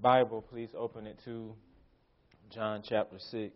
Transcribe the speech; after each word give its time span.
Bible, 0.00 0.42
please 0.42 0.70
open 0.76 1.06
it 1.06 1.18
to 1.24 1.54
John 2.52 2.82
chapter 2.86 3.18
6. 3.18 3.52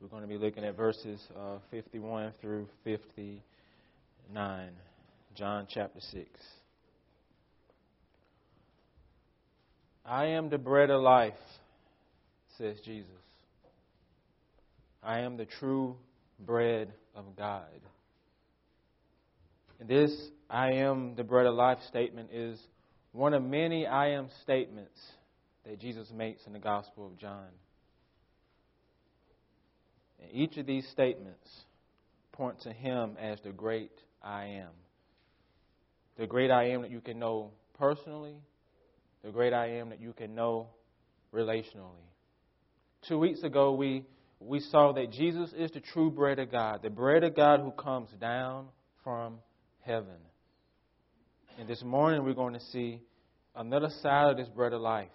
We're 0.00 0.08
going 0.08 0.22
to 0.22 0.28
be 0.28 0.38
looking 0.38 0.64
at 0.64 0.76
verses 0.76 1.20
uh, 1.38 1.58
51 1.70 2.32
through 2.40 2.66
59. 2.84 4.70
John 5.34 5.66
chapter 5.68 6.00
6. 6.00 6.26
I 10.04 10.26
am 10.26 10.48
the 10.48 10.58
bread 10.58 10.90
of 10.90 11.02
life, 11.02 11.34
says 12.58 12.78
Jesus. 12.84 13.10
I 15.02 15.20
am 15.20 15.36
the 15.36 15.46
true 15.46 15.96
bread 16.44 16.92
of 17.14 17.36
God. 17.36 17.64
And 19.78 19.88
this 19.88 20.10
I 20.48 20.72
am 20.72 21.14
the 21.14 21.24
bread 21.24 21.46
of 21.46 21.54
life 21.54 21.78
statement 21.88 22.30
is 22.32 22.58
one 23.12 23.34
of 23.34 23.42
many 23.42 23.86
I 23.86 24.10
am 24.10 24.28
statements 24.42 24.98
that 25.64 25.80
Jesus 25.80 26.10
makes 26.14 26.46
in 26.46 26.52
the 26.52 26.58
Gospel 26.58 27.06
of 27.06 27.18
John. 27.18 27.48
And 30.22 30.30
each 30.32 30.56
of 30.56 30.66
these 30.66 30.86
statements 30.88 31.48
point 32.32 32.60
to 32.62 32.72
him 32.72 33.16
as 33.20 33.38
the 33.42 33.50
great 33.50 33.92
I 34.22 34.44
am. 34.44 34.70
The 36.18 36.26
great 36.26 36.50
I 36.50 36.70
am 36.70 36.82
that 36.82 36.90
you 36.90 37.00
can 37.00 37.18
know 37.18 37.50
personally, 37.78 38.36
the 39.24 39.30
great 39.30 39.52
I 39.52 39.78
am 39.78 39.90
that 39.90 40.00
you 40.00 40.12
can 40.12 40.34
know 40.34 40.68
relationally. 41.34 42.06
Two 43.08 43.18
weeks 43.18 43.42
ago, 43.42 43.72
we, 43.72 44.04
we 44.38 44.60
saw 44.60 44.92
that 44.92 45.10
Jesus 45.10 45.50
is 45.56 45.70
the 45.70 45.80
true 45.80 46.10
bread 46.10 46.38
of 46.38 46.50
God, 46.50 46.82
the 46.82 46.90
bread 46.90 47.24
of 47.24 47.34
God 47.34 47.60
who 47.60 47.70
comes 47.70 48.10
down 48.20 48.66
from 49.02 49.38
heaven. 49.80 50.16
And 51.60 51.68
this 51.68 51.82
morning 51.82 52.24
we're 52.24 52.32
going 52.32 52.54
to 52.54 52.66
see 52.72 53.02
another 53.54 53.90
side 54.00 54.30
of 54.30 54.38
this 54.38 54.48
bread 54.48 54.72
of 54.72 54.80
life. 54.80 55.10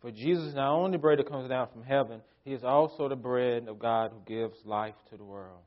For 0.00 0.10
Jesus 0.10 0.46
is 0.46 0.54
not 0.56 0.74
only 0.74 0.90
the 0.90 0.98
bread 0.98 1.20
that 1.20 1.28
comes 1.28 1.48
down 1.48 1.68
from 1.72 1.84
heaven, 1.84 2.20
he 2.44 2.52
is 2.52 2.64
also 2.64 3.08
the 3.08 3.14
bread 3.14 3.68
of 3.68 3.78
God 3.78 4.10
who 4.10 4.18
gives 4.26 4.56
life 4.64 4.96
to 5.10 5.16
the 5.16 5.22
world. 5.22 5.60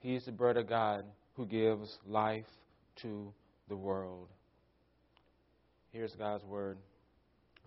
He 0.00 0.16
is 0.16 0.24
the 0.24 0.32
bread 0.32 0.56
of 0.56 0.68
God 0.68 1.04
who 1.34 1.46
gives 1.46 1.98
life 2.04 2.46
to 3.02 3.32
the 3.68 3.76
world. 3.76 4.26
Here's 5.92 6.12
God's 6.16 6.42
word. 6.46 6.78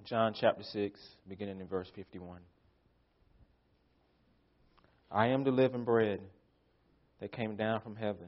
John 0.04 0.36
chapter 0.38 0.64
6, 0.64 1.00
beginning 1.30 1.62
in 1.62 1.68
verse 1.68 1.88
51. 1.96 2.40
I 5.10 5.28
am 5.28 5.46
the 5.46 5.52
living 5.52 5.86
bread 5.86 6.20
that 7.22 7.32
came 7.32 7.56
down 7.56 7.80
from 7.80 7.96
heaven. 7.96 8.28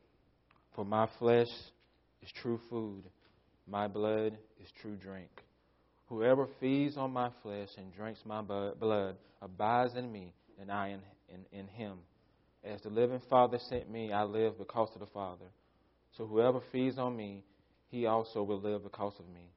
For 0.75 0.85
my 0.85 1.07
flesh 1.19 1.49
is 2.21 2.31
true 2.41 2.59
food, 2.69 3.03
my 3.67 3.87
blood 3.87 4.37
is 4.61 4.69
true 4.81 4.95
drink. 4.95 5.29
Whoever 6.07 6.47
feeds 6.59 6.97
on 6.97 7.11
my 7.11 7.29
flesh 7.41 7.69
and 7.77 7.93
drinks 7.93 8.19
my 8.25 8.41
blood 8.41 9.15
abides 9.41 9.95
in 9.95 10.11
me, 10.11 10.33
and 10.59 10.71
I 10.71 10.89
in, 10.89 11.01
in, 11.29 11.59
in 11.59 11.67
him. 11.67 11.99
As 12.63 12.81
the 12.81 12.89
living 12.89 13.21
Father 13.29 13.59
sent 13.69 13.89
me, 13.89 14.11
I 14.11 14.23
live 14.23 14.57
because 14.57 14.89
of 14.93 14.99
the 14.99 15.07
Father. 15.07 15.45
So 16.17 16.25
whoever 16.25 16.61
feeds 16.71 16.97
on 16.97 17.15
me, 17.15 17.43
he 17.89 18.05
also 18.05 18.43
will 18.43 18.59
live 18.59 18.83
because 18.83 19.13
of 19.19 19.27
me. 19.33 19.49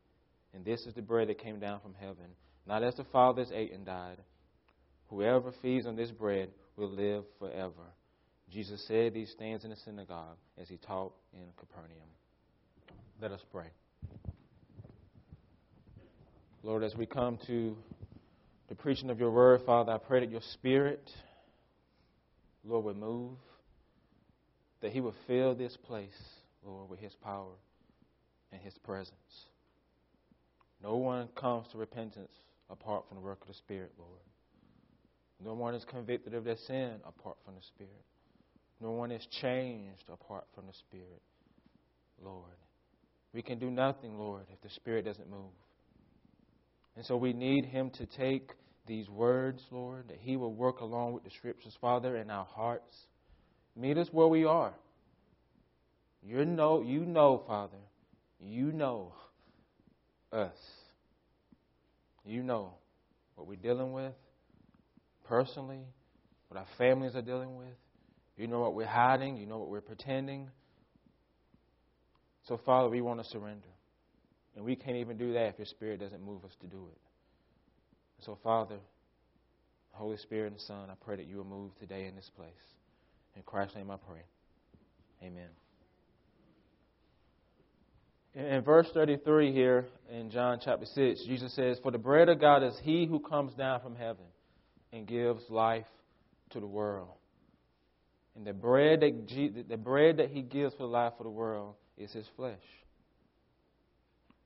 And 0.54 0.64
this 0.64 0.86
is 0.86 0.94
the 0.94 1.02
bread 1.02 1.28
that 1.28 1.38
came 1.42 1.58
down 1.58 1.80
from 1.80 1.94
heaven, 1.94 2.36
not 2.66 2.82
as 2.82 2.94
the 2.94 3.04
fathers 3.04 3.50
ate 3.52 3.72
and 3.72 3.84
died. 3.84 4.18
Whoever 5.08 5.52
feeds 5.60 5.86
on 5.86 5.96
this 5.96 6.10
bread 6.10 6.50
will 6.76 6.90
live 6.90 7.24
forever. 7.38 7.92
Jesus 8.54 8.84
said 8.86 9.12
these 9.12 9.34
things 9.36 9.64
in 9.64 9.70
the 9.70 9.76
synagogue 9.84 10.36
as 10.62 10.68
he 10.68 10.76
taught 10.76 11.12
in 11.32 11.42
Capernaum. 11.58 12.06
Let 13.20 13.32
us 13.32 13.40
pray. 13.50 13.66
Lord, 16.62 16.84
as 16.84 16.94
we 16.94 17.04
come 17.04 17.36
to 17.48 17.76
the 18.68 18.76
preaching 18.76 19.10
of 19.10 19.18
your 19.18 19.32
word, 19.32 19.62
Father, 19.66 19.90
I 19.90 19.98
pray 19.98 20.20
that 20.20 20.30
your 20.30 20.40
spirit, 20.52 21.10
Lord, 22.64 22.84
would 22.84 22.96
move, 22.96 23.32
that 24.82 24.92
he 24.92 25.00
would 25.00 25.14
fill 25.26 25.56
this 25.56 25.76
place, 25.76 26.22
Lord, 26.64 26.88
with 26.88 27.00
his 27.00 27.14
power 27.24 27.54
and 28.52 28.62
his 28.62 28.78
presence. 28.78 29.16
No 30.80 30.94
one 30.94 31.26
comes 31.34 31.66
to 31.72 31.78
repentance 31.78 32.32
apart 32.70 33.06
from 33.08 33.16
the 33.16 33.24
work 33.24 33.42
of 33.42 33.48
the 33.48 33.54
Spirit, 33.54 33.90
Lord. 33.98 34.20
No 35.44 35.54
one 35.54 35.74
is 35.74 35.84
convicted 35.84 36.34
of 36.34 36.44
their 36.44 36.56
sin 36.68 37.00
apart 37.04 37.36
from 37.44 37.56
the 37.56 37.62
Spirit. 37.62 37.90
No 38.84 38.90
one 38.90 39.10
is 39.10 39.26
changed 39.40 40.04
apart 40.12 40.44
from 40.54 40.66
the 40.66 40.74
Spirit, 40.74 41.22
Lord. 42.22 42.52
We 43.32 43.40
can 43.40 43.58
do 43.58 43.70
nothing, 43.70 44.18
Lord, 44.18 44.42
if 44.52 44.60
the 44.60 44.68
Spirit 44.68 45.06
doesn't 45.06 45.30
move. 45.30 45.56
And 46.94 47.06
so 47.06 47.16
we 47.16 47.32
need 47.32 47.64
Him 47.64 47.88
to 47.92 48.04
take 48.04 48.50
these 48.86 49.08
words, 49.08 49.62
Lord, 49.70 50.08
that 50.08 50.18
He 50.20 50.36
will 50.36 50.52
work 50.52 50.80
along 50.80 51.14
with 51.14 51.24
the 51.24 51.30
Scriptures, 51.30 51.72
Father, 51.80 52.18
in 52.18 52.28
our 52.28 52.44
hearts. 52.44 52.94
Meet 53.74 53.96
us 53.96 54.08
where 54.12 54.28
we 54.28 54.44
are. 54.44 54.74
You 56.22 56.44
know, 56.44 56.82
you 56.82 57.06
know, 57.06 57.42
Father, 57.46 57.80
you 58.38 58.70
know 58.70 59.14
us. 60.30 60.52
You 62.26 62.42
know 62.42 62.74
what 63.34 63.46
we're 63.46 63.56
dealing 63.56 63.94
with 63.94 64.12
personally, 65.26 65.80
what 66.48 66.60
our 66.60 66.66
families 66.76 67.14
are 67.14 67.22
dealing 67.22 67.56
with. 67.56 67.68
You 68.36 68.46
know 68.46 68.60
what 68.60 68.74
we're 68.74 68.86
hiding. 68.86 69.36
You 69.36 69.46
know 69.46 69.58
what 69.58 69.68
we're 69.68 69.80
pretending. 69.80 70.50
So, 72.48 72.58
Father, 72.64 72.88
we 72.88 73.00
want 73.00 73.22
to 73.22 73.28
surrender. 73.28 73.68
And 74.56 74.64
we 74.64 74.76
can't 74.76 74.96
even 74.96 75.16
do 75.16 75.32
that 75.32 75.46
if 75.46 75.58
your 75.58 75.66
Spirit 75.66 76.00
doesn't 76.00 76.24
move 76.24 76.44
us 76.44 76.52
to 76.60 76.66
do 76.66 76.88
it. 76.92 76.98
So, 78.24 78.38
Father, 78.42 78.76
Holy 79.90 80.16
Spirit 80.16 80.52
and 80.52 80.60
Son, 80.60 80.90
I 80.90 80.94
pray 81.04 81.16
that 81.16 81.26
you 81.26 81.36
will 81.36 81.44
move 81.44 81.70
today 81.78 82.06
in 82.06 82.14
this 82.14 82.30
place. 82.36 82.52
In 83.36 83.42
Christ's 83.42 83.76
name 83.76 83.90
I 83.90 83.96
pray. 83.96 84.22
Amen. 85.22 85.48
In 88.34 88.62
verse 88.62 88.88
33 88.92 89.52
here 89.52 89.86
in 90.10 90.30
John 90.30 90.58
chapter 90.62 90.86
6, 90.86 91.24
Jesus 91.24 91.54
says, 91.54 91.78
For 91.82 91.92
the 91.92 91.98
bread 91.98 92.28
of 92.28 92.40
God 92.40 92.64
is 92.64 92.76
he 92.82 93.06
who 93.06 93.20
comes 93.20 93.54
down 93.54 93.80
from 93.80 93.94
heaven 93.94 94.24
and 94.92 95.06
gives 95.06 95.42
life 95.48 95.86
to 96.50 96.58
the 96.58 96.66
world. 96.66 97.14
And 98.36 98.46
the 98.46 98.52
bread 98.52 99.00
that 99.00 99.66
the 99.68 99.76
bread 99.76 100.16
that 100.16 100.30
he 100.30 100.42
gives 100.42 100.74
for 100.74 100.84
the 100.84 100.88
life 100.88 101.12
of 101.18 101.24
the 101.24 101.30
world 101.30 101.74
is 101.96 102.12
his 102.12 102.26
flesh. 102.36 102.58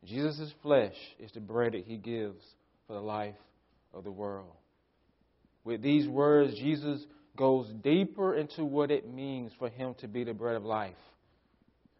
Jesus' 0.04 0.52
flesh 0.62 0.94
is 1.18 1.32
the 1.32 1.40
bread 1.40 1.72
that 1.72 1.84
he 1.84 1.96
gives 1.96 2.44
for 2.86 2.94
the 2.94 3.00
life 3.00 3.34
of 3.92 4.04
the 4.04 4.10
world. 4.10 4.52
With 5.64 5.82
these 5.82 6.06
words, 6.08 6.54
Jesus 6.54 7.04
goes 7.36 7.70
deeper 7.82 8.34
into 8.34 8.64
what 8.64 8.90
it 8.90 9.12
means 9.12 9.52
for 9.58 9.68
him 9.68 9.94
to 10.00 10.08
be 10.08 10.24
the 10.24 10.34
bread 10.34 10.56
of 10.56 10.64
life. 10.64 10.94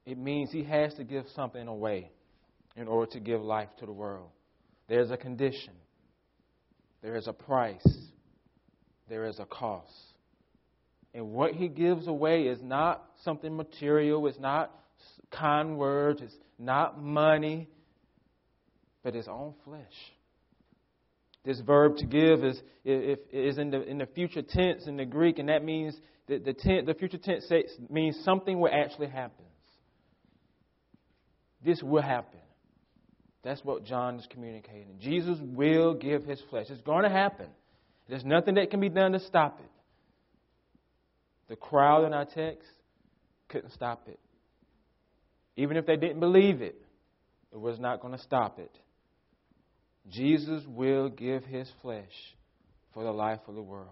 It 0.05 0.19
means 0.19 0.51
he 0.51 0.65
has 0.65 0.95
to 0.95 1.05
give 1.05 1.27
something 1.35 1.69
away 1.69 2.11
in 2.77 2.89
order 2.89 3.11
to 3.13 3.21
give 3.21 3.43
life 3.43 3.69
to 3.81 3.87
the 3.87 3.93
world. 3.93 4.31
There's 4.89 5.11
a 5.11 5.17
condition, 5.17 5.75
there 7.03 7.17
is 7.17 7.27
a 7.27 7.33
price, 7.33 7.87
there 9.09 9.27
is 9.27 9.39
a 9.39 9.45
cost. 9.45 9.93
And 11.15 11.31
what 11.31 11.55
he 11.55 11.69
gives 11.69 12.07
away 12.07 12.43
is 12.43 12.61
not 12.63 13.05
something 13.25 13.57
material, 13.57 14.27
it's 14.27 14.39
not 14.39 14.73
kind 15.31 15.79
words, 15.79 16.21
it's 16.23 16.37
not 16.59 17.03
money, 17.03 17.69
but 19.03 19.15
his 19.15 19.29
own 19.29 19.55
flesh. 19.65 19.83
This 21.45 21.61
verb 21.61 21.97
to 21.99 22.07
give 22.07 22.45
is, 22.45 22.61
is 22.85 23.59
in, 23.59 23.71
the, 23.71 23.83
in 23.83 23.99
the 23.99 24.07
future 24.07 24.43
tense 24.43 24.87
in 24.87 24.97
the 24.97 25.07
Greek, 25.07 25.39
and 25.39 25.49
that 25.49 25.65
means 25.65 25.97
that 26.29 26.45
the, 26.45 26.53
tense, 26.53 26.87
the 26.87 26.95
future 26.95 27.17
tense 27.17 27.51
means 27.89 28.19
something 28.25 28.61
will 28.61 28.71
actually 28.71 29.09
happen. 29.09 29.45
This 31.65 31.83
will 31.83 32.03
happen. 32.03 32.41
That's 33.43 33.65
what 33.65 33.85
John 33.85 34.19
is 34.19 34.27
communicating. 34.31 34.99
Jesus 35.01 35.39
will 35.41 35.95
give 35.95 36.25
his 36.25 36.41
flesh. 36.51 36.67
It's 36.69 36.83
going 36.83 37.05
to 37.05 37.09
happen. 37.09 37.47
There's 38.09 38.25
nothing 38.25 38.57
that 38.57 38.71
can 38.71 38.81
be 38.81 38.89
done 38.89 39.13
to 39.13 39.21
stop 39.21 39.61
it. 39.61 39.71
The 41.49 41.57
crowd 41.57 42.05
in 42.05 42.13
our 42.13 42.25
text 42.27 42.69
couldn't 43.49 43.73
stop 43.73 44.07
it. 44.09 44.21
Even 45.57 45.77
if 45.77 45.87
they 45.87 45.97
didn't 45.97 46.21
believe 46.21 46.63
it, 46.63 46.81
it 47.53 47.59
was 47.59 47.79
not 47.79 48.01
going 48.01 48.17
to 48.17 48.23
stop 48.23 48.59
it. 48.59 48.71
Jesus 50.11 50.63
will 50.67 51.09
give 51.09 51.45
his 51.45 51.69
flesh 51.83 52.13
for 52.95 53.05
the 53.05 53.11
life 53.11 53.41
of 53.49 53.55
the 53.55 53.63
world, 53.63 53.89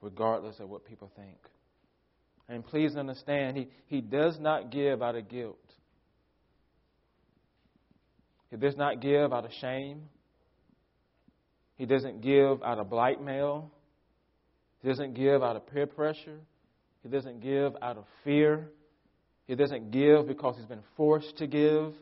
regardless 0.00 0.58
of 0.60 0.68
what 0.68 0.84
people 0.84 1.10
think. 1.16 1.38
And 2.48 2.64
please 2.64 2.96
understand, 2.96 3.56
he, 3.56 3.68
he 3.86 4.00
does 4.00 4.38
not 4.40 4.70
give 4.70 5.02
out 5.02 5.16
of 5.16 5.28
guilt. 5.28 5.58
He 8.50 8.56
does 8.56 8.76
not 8.76 9.00
give 9.00 9.32
out 9.32 9.44
of 9.44 9.50
shame. 9.60 10.02
He 11.76 11.86
doesn't 11.86 12.22
give 12.22 12.62
out 12.62 12.78
of 12.78 12.88
blackmail. 12.88 13.70
He 14.82 14.88
doesn't 14.88 15.14
give 15.14 15.42
out 15.42 15.56
of 15.56 15.66
peer 15.66 15.86
pressure. 15.86 16.38
He 17.02 17.08
doesn't 17.08 17.40
give 17.40 17.74
out 17.82 17.96
of 17.96 18.04
fear. 18.24 18.68
He 19.46 19.54
doesn't 19.54 19.90
give 19.90 20.26
because 20.26 20.56
he's 20.56 20.66
been 20.66 20.84
forced 20.96 21.36
to 21.38 21.46
give. 21.46 21.92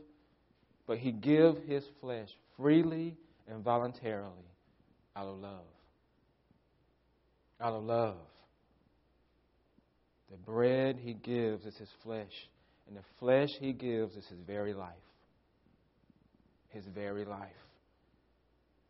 But 0.86 0.98
he 0.98 1.12
gives 1.12 1.58
his 1.66 1.84
flesh 2.00 2.28
freely 2.56 3.16
and 3.48 3.62
voluntarily 3.62 4.32
out 5.16 5.26
of 5.26 5.38
love. 5.38 5.66
Out 7.60 7.72
of 7.74 7.84
love. 7.84 8.16
The 10.30 10.36
bread 10.38 10.96
he 11.00 11.14
gives 11.14 11.64
is 11.64 11.76
his 11.76 11.88
flesh, 12.02 12.32
and 12.88 12.96
the 12.96 13.04
flesh 13.20 13.50
he 13.60 13.72
gives 13.72 14.16
is 14.16 14.26
his 14.26 14.38
very 14.46 14.74
life. 14.74 14.92
His 16.70 16.84
very 16.86 17.24
life. 17.24 17.50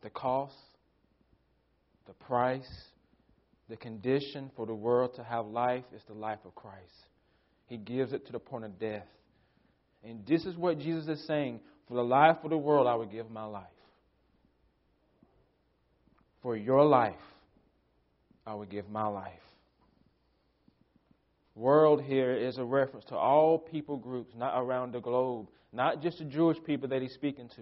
The 0.01 0.09
cost, 0.09 0.55
the 2.07 2.13
price, 2.13 2.67
the 3.69 3.77
condition 3.77 4.51
for 4.55 4.65
the 4.65 4.73
world 4.73 5.15
to 5.15 5.23
have 5.23 5.47
life 5.47 5.83
is 5.95 6.01
the 6.07 6.13
life 6.13 6.39
of 6.45 6.53
Christ. 6.55 6.93
He 7.67 7.77
gives 7.77 8.13
it 8.13 8.25
to 8.27 8.31
the 8.31 8.39
point 8.39 8.65
of 8.65 8.79
death. 8.79 9.07
And 10.03 10.25
this 10.25 10.45
is 10.45 10.55
what 10.55 10.79
Jesus 10.79 11.07
is 11.07 11.25
saying 11.25 11.61
for 11.87 11.95
the 11.95 12.03
life 12.03 12.37
of 12.43 12.51
the 12.51 12.57
world, 12.57 12.87
I 12.87 12.95
would 12.95 13.11
give 13.11 13.29
my 13.31 13.45
life. 13.45 13.63
For 16.41 16.55
your 16.55 16.85
life, 16.85 17.15
I 18.45 18.53
would 18.53 18.69
give 18.69 18.87
my 18.89 19.07
life 19.07 19.31
world 21.55 22.01
here 22.01 22.33
is 22.33 22.57
a 22.57 22.63
reference 22.63 23.05
to 23.05 23.15
all 23.15 23.57
people 23.57 23.97
groups, 23.97 24.33
not 24.35 24.53
around 24.59 24.93
the 24.93 24.99
globe, 24.99 25.47
not 25.71 26.01
just 26.01 26.19
the 26.19 26.25
Jewish 26.25 26.57
people 26.65 26.89
that 26.89 27.01
he's 27.01 27.13
speaking 27.13 27.49
to, 27.55 27.61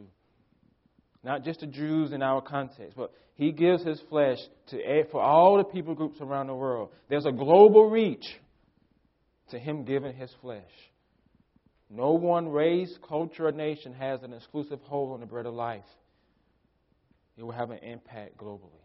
not 1.24 1.44
just 1.44 1.62
the 1.62 1.68
Jews 1.68 2.12
in 2.12 2.22
our 2.22 2.42
context, 2.42 2.96
but 2.98 3.12
he 3.36 3.52
gives 3.52 3.84
his 3.84 4.00
flesh 4.10 4.38
to 4.68 5.04
for 5.12 5.22
all 5.22 5.58
the 5.58 5.64
people 5.64 5.96
groups 5.96 6.20
around 6.22 6.48
the 6.48 6.56
world. 6.56 6.90
There's 7.10 7.26
a 7.26 7.32
global 7.32 7.90
reach 7.90 8.26
to 9.50 9.60
him 9.60 9.86
giving 9.86 10.14
his 10.14 10.32
flesh. 10.42 10.64
No 11.90 12.12
one 12.12 12.50
race, 12.50 12.98
culture, 13.08 13.48
or 13.48 13.52
nation 13.52 13.94
has 13.94 14.24
an 14.24 14.34
exclusive 14.34 14.80
hold 14.84 15.14
on 15.14 15.20
the 15.20 15.26
bread 15.26 15.46
of 15.46 15.54
life. 15.54 15.84
It 17.38 17.44
will 17.44 17.52
have 17.52 17.72
an 17.72 17.80
impact 17.80 18.38
globally. 18.38 18.82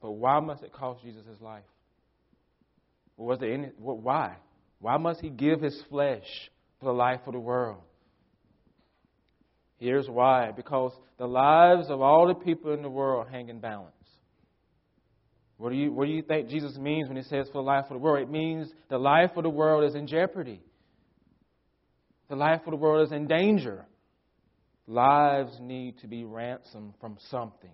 But 0.00 0.12
why 0.12 0.40
must 0.40 0.62
it 0.62 0.72
cost 0.72 1.02
Jesus 1.02 1.26
his 1.26 1.40
life? 1.40 1.64
Was 3.16 3.40
there 3.40 3.52
any, 3.52 3.70
why? 3.78 4.36
Why 4.80 4.96
must 4.96 5.20
he 5.20 5.28
give 5.28 5.60
his 5.60 5.82
flesh 5.88 6.50
for 6.78 6.86
the 6.86 6.92
life 6.92 7.20
of 7.26 7.32
the 7.32 7.40
world? 7.40 7.82
Here's 9.78 10.08
why. 10.08 10.50
Because 10.50 10.92
the 11.18 11.26
lives 11.26 11.88
of 11.88 12.00
all 12.00 12.26
the 12.26 12.34
people 12.34 12.74
in 12.74 12.82
the 12.82 12.90
world 12.90 13.28
hang 13.30 13.48
in 13.48 13.60
balance. 13.60 13.92
What 15.56 15.70
do 15.70 15.76
you, 15.76 15.92
what 15.92 16.06
do 16.06 16.12
you 16.12 16.22
think 16.22 16.48
Jesus 16.48 16.76
means 16.76 17.08
when 17.08 17.16
he 17.16 17.24
says 17.24 17.46
for 17.48 17.54
the 17.54 17.62
life 17.62 17.84
of 17.84 17.90
the 17.90 17.98
world? 17.98 18.22
It 18.22 18.30
means 18.30 18.70
the 18.88 18.98
life 18.98 19.32
of 19.36 19.42
the 19.42 19.50
world 19.50 19.84
is 19.84 19.94
in 19.94 20.06
jeopardy. 20.06 20.60
The 22.28 22.36
life 22.36 22.60
of 22.66 22.70
the 22.70 22.76
world 22.76 23.06
is 23.06 23.12
in 23.12 23.26
danger. 23.26 23.84
Lives 24.86 25.56
need 25.60 25.98
to 26.00 26.06
be 26.06 26.24
ransomed 26.24 26.94
from 27.00 27.16
something. 27.30 27.70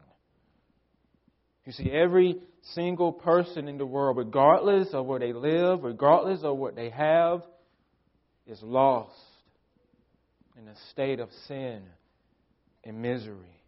You 1.67 1.73
see, 1.73 1.91
every 1.91 2.37
single 2.75 3.13
person 3.13 3.69
in 3.69 3.79
the 3.79 3.87
world, 3.87 4.17
regardless 4.17 4.89
of 4.93 5.07
where 5.07 5.19
they 5.19 5.33
live, 5.33 5.83
regardless 5.83 6.41
of 6.43 6.57
what 6.57 6.75
they 6.77 6.91
have, 6.91 7.43
is 8.47 8.63
lost 8.63 9.19
in 10.59 10.69
a 10.69 10.75
state 10.91 11.21
of 11.21 11.29
sin 11.47 11.83
and 12.85 13.01
misery. 13.01 13.61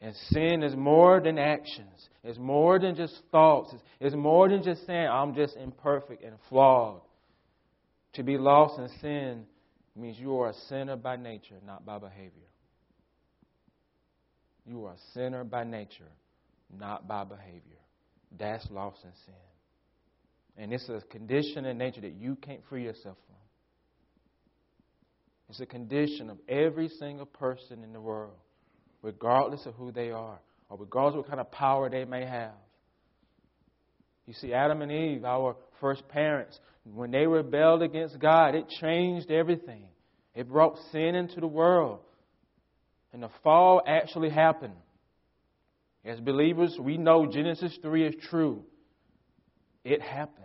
And 0.00 0.14
sin 0.30 0.62
is 0.62 0.76
more 0.76 1.20
than 1.20 1.38
actions. 1.38 2.08
It's 2.22 2.38
more 2.38 2.78
than 2.78 2.94
just 2.94 3.20
thoughts. 3.32 3.74
It's 4.00 4.14
more 4.14 4.48
than 4.48 4.62
just 4.62 4.86
saying, 4.86 5.08
I'm 5.08 5.34
just 5.34 5.56
imperfect 5.56 6.22
and 6.22 6.36
flawed. 6.48 7.00
To 8.14 8.22
be 8.22 8.38
lost 8.38 8.78
in 8.78 8.88
sin 9.00 9.44
means 9.96 10.18
you 10.18 10.38
are 10.38 10.50
a 10.50 10.54
sinner 10.68 10.96
by 10.96 11.16
nature, 11.16 11.56
not 11.66 11.84
by 11.84 11.98
behavior. 11.98 12.30
You 14.64 14.84
are 14.86 14.92
a 14.92 15.14
sinner 15.14 15.44
by 15.44 15.64
nature, 15.64 16.12
not 16.76 17.08
by 17.08 17.24
behavior. 17.24 17.60
That's 18.38 18.68
lost 18.70 18.98
in 19.02 19.10
sin. 19.24 19.34
And 20.56 20.72
it's 20.72 20.88
a 20.88 21.00
condition 21.10 21.64
in 21.64 21.78
nature 21.78 22.02
that 22.02 22.14
you 22.14 22.36
can't 22.36 22.60
free 22.68 22.84
yourself. 22.84 23.16
It's 25.48 25.60
a 25.60 25.66
condition 25.66 26.28
of 26.30 26.38
every 26.48 26.88
single 26.88 27.26
person 27.26 27.82
in 27.82 27.92
the 27.92 28.00
world, 28.00 28.36
regardless 29.02 29.64
of 29.66 29.74
who 29.74 29.92
they 29.92 30.10
are, 30.10 30.38
or 30.68 30.76
regardless 30.78 31.14
of 31.14 31.18
what 31.20 31.28
kind 31.28 31.40
of 31.40 31.50
power 31.50 31.88
they 31.88 32.04
may 32.04 32.26
have. 32.26 32.52
You 34.26 34.34
see, 34.34 34.52
Adam 34.52 34.82
and 34.82 34.92
Eve, 34.92 35.24
our 35.24 35.56
first 35.80 36.06
parents, 36.08 36.58
when 36.84 37.10
they 37.10 37.26
rebelled 37.26 37.82
against 37.82 38.18
God, 38.18 38.54
it 38.54 38.68
changed 38.80 39.30
everything. 39.30 39.84
It 40.34 40.48
brought 40.48 40.78
sin 40.92 41.14
into 41.14 41.40
the 41.40 41.46
world. 41.46 42.00
And 43.12 43.22
the 43.22 43.30
fall 43.42 43.80
actually 43.86 44.28
happened. 44.28 44.74
As 46.04 46.20
believers, 46.20 46.76
we 46.78 46.96
know 46.98 47.26
Genesis 47.26 47.76
3 47.82 48.06
is 48.06 48.14
true. 48.30 48.62
It 49.84 50.02
happened. 50.02 50.44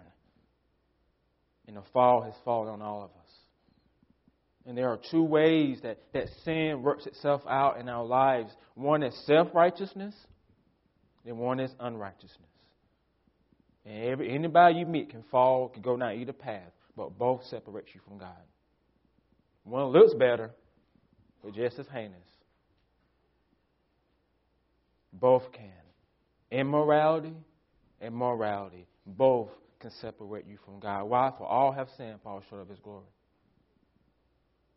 And 1.68 1.78
the 1.78 1.84
fall 1.94 2.22
has 2.22 2.34
fallen 2.44 2.70
on 2.70 2.82
all 2.82 3.04
of 3.04 3.10
us. 3.12 3.23
And 4.66 4.78
there 4.78 4.90
are 4.90 5.00
two 5.12 5.24
ways 5.24 5.80
that, 5.84 6.00
that 6.14 6.28
sin 6.46 6.82
works 6.82 7.06
itself 7.06 7.42
out 7.50 7.80
in 7.80 7.90
our 7.90 8.06
lives 8.06 8.52
one 8.76 9.04
is 9.04 9.16
self 9.26 9.50
righteousness, 9.54 10.16
and 11.26 11.38
one 11.38 11.60
is 11.60 11.72
unrighteousness. 11.80 12.40
And 13.86 14.06
every, 14.06 14.34
anybody 14.34 14.80
you 14.80 14.86
meet 14.86 15.10
can 15.10 15.24
fall, 15.30 15.70
can 15.70 15.82
go 15.82 15.98
down 15.98 16.18
either 16.18 16.34
path, 16.34 16.72
but 16.96 17.18
both 17.18 17.44
separate 17.46 17.88
you 17.94 18.02
from 18.08 18.18
God. 18.18 18.30
One 19.64 19.88
looks 19.88 20.14
better, 20.14 20.52
but 21.44 21.54
just 21.54 21.80
as 21.80 21.86
heinous. 21.94 22.18
Both 25.12 25.52
can. 25.52 25.70
Immorality 26.52 27.34
and 28.02 28.16
morality, 28.16 28.88
both 29.06 29.50
can 29.80 29.92
separate 30.02 30.46
you 30.48 30.58
from 30.66 30.80
God. 30.80 31.06
Why? 31.06 31.32
For 31.38 31.46
all 31.46 31.72
have 31.72 31.88
sinned, 31.98 32.20
fall 32.24 32.42
short 32.50 32.62
of 32.62 32.70
His 32.70 32.80
glory. 32.80 33.06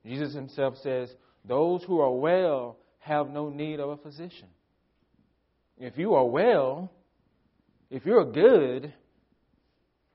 Jesus 0.06 0.34
Himself 0.34 0.76
says, 0.82 1.10
Those 1.44 1.82
who 1.84 2.00
are 2.00 2.12
well 2.12 2.76
have 3.00 3.28
no 3.28 3.48
need 3.48 3.80
of 3.80 3.90
a 3.90 3.96
physician. 3.96 4.48
If 5.78 5.98
you 5.98 6.14
are 6.14 6.24
well, 6.24 6.90
if 7.90 8.06
you're 8.06 8.30
good, 8.30 8.92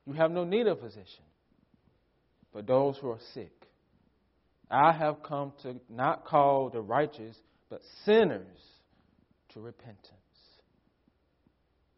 you 0.05 0.13
have 0.13 0.31
no 0.31 0.43
need 0.43 0.67
of 0.67 0.77
a 0.77 0.81
physician. 0.81 1.23
But 2.53 2.67
those 2.67 2.97
who 2.97 3.09
are 3.09 3.19
sick, 3.33 3.53
I 4.69 4.93
have 4.93 5.23
come 5.23 5.53
to 5.63 5.75
not 5.89 6.25
call 6.25 6.69
the 6.69 6.81
righteous, 6.81 7.35
but 7.69 7.81
sinners 8.05 8.59
to 9.53 9.59
repentance. 9.59 10.07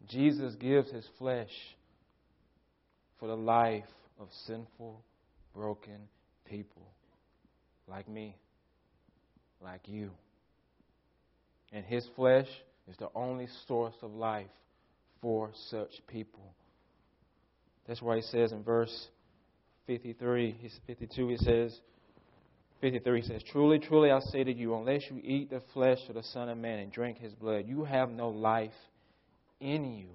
Jesus 0.08 0.56
gives 0.56 0.92
his 0.92 1.06
flesh 1.18 1.52
for 3.20 3.28
the 3.28 3.38
life 3.38 3.84
of 4.20 4.28
sinful, 4.46 5.04
broken 5.54 6.10
people 6.46 6.88
like 7.94 8.10
me, 8.10 8.36
like 9.62 9.82
you. 9.86 10.10
And 11.72 11.86
his 11.86 12.08
flesh 12.16 12.48
is 12.90 12.98
the 12.98 13.10
only 13.14 13.48
source 13.68 13.94
of 14.02 14.12
life 14.12 14.48
for 15.22 15.52
such 15.70 15.92
people. 16.08 16.56
That's 17.88 18.02
why 18.02 18.16
he 18.16 18.24
says 18.24 18.52
in 18.52 18.64
verse 18.64 19.08
53, 19.86 20.56
52, 20.88 21.28
he 21.28 21.38
says, 21.38 21.78
53 22.82 23.22
He 23.22 23.28
says, 23.28 23.44
Truly, 23.52 23.78
truly, 23.78 24.10
I 24.10 24.20
say 24.22 24.44
to 24.44 24.52
you, 24.52 24.76
unless 24.76 25.04
you 25.12 25.22
eat 25.24 25.52
the 25.52 25.62
flesh 25.74 26.00
of 26.10 26.16
the 26.16 26.24
Son 26.24 26.50
of 26.50 26.58
Man 26.58 26.80
and 26.80 26.92
drink 26.92 27.20
his 27.20 27.34
blood, 27.34 27.66
you 27.68 27.84
have 27.84 28.10
no 28.10 28.30
life 28.30 28.72
in 29.60 29.94
you. 29.94 30.10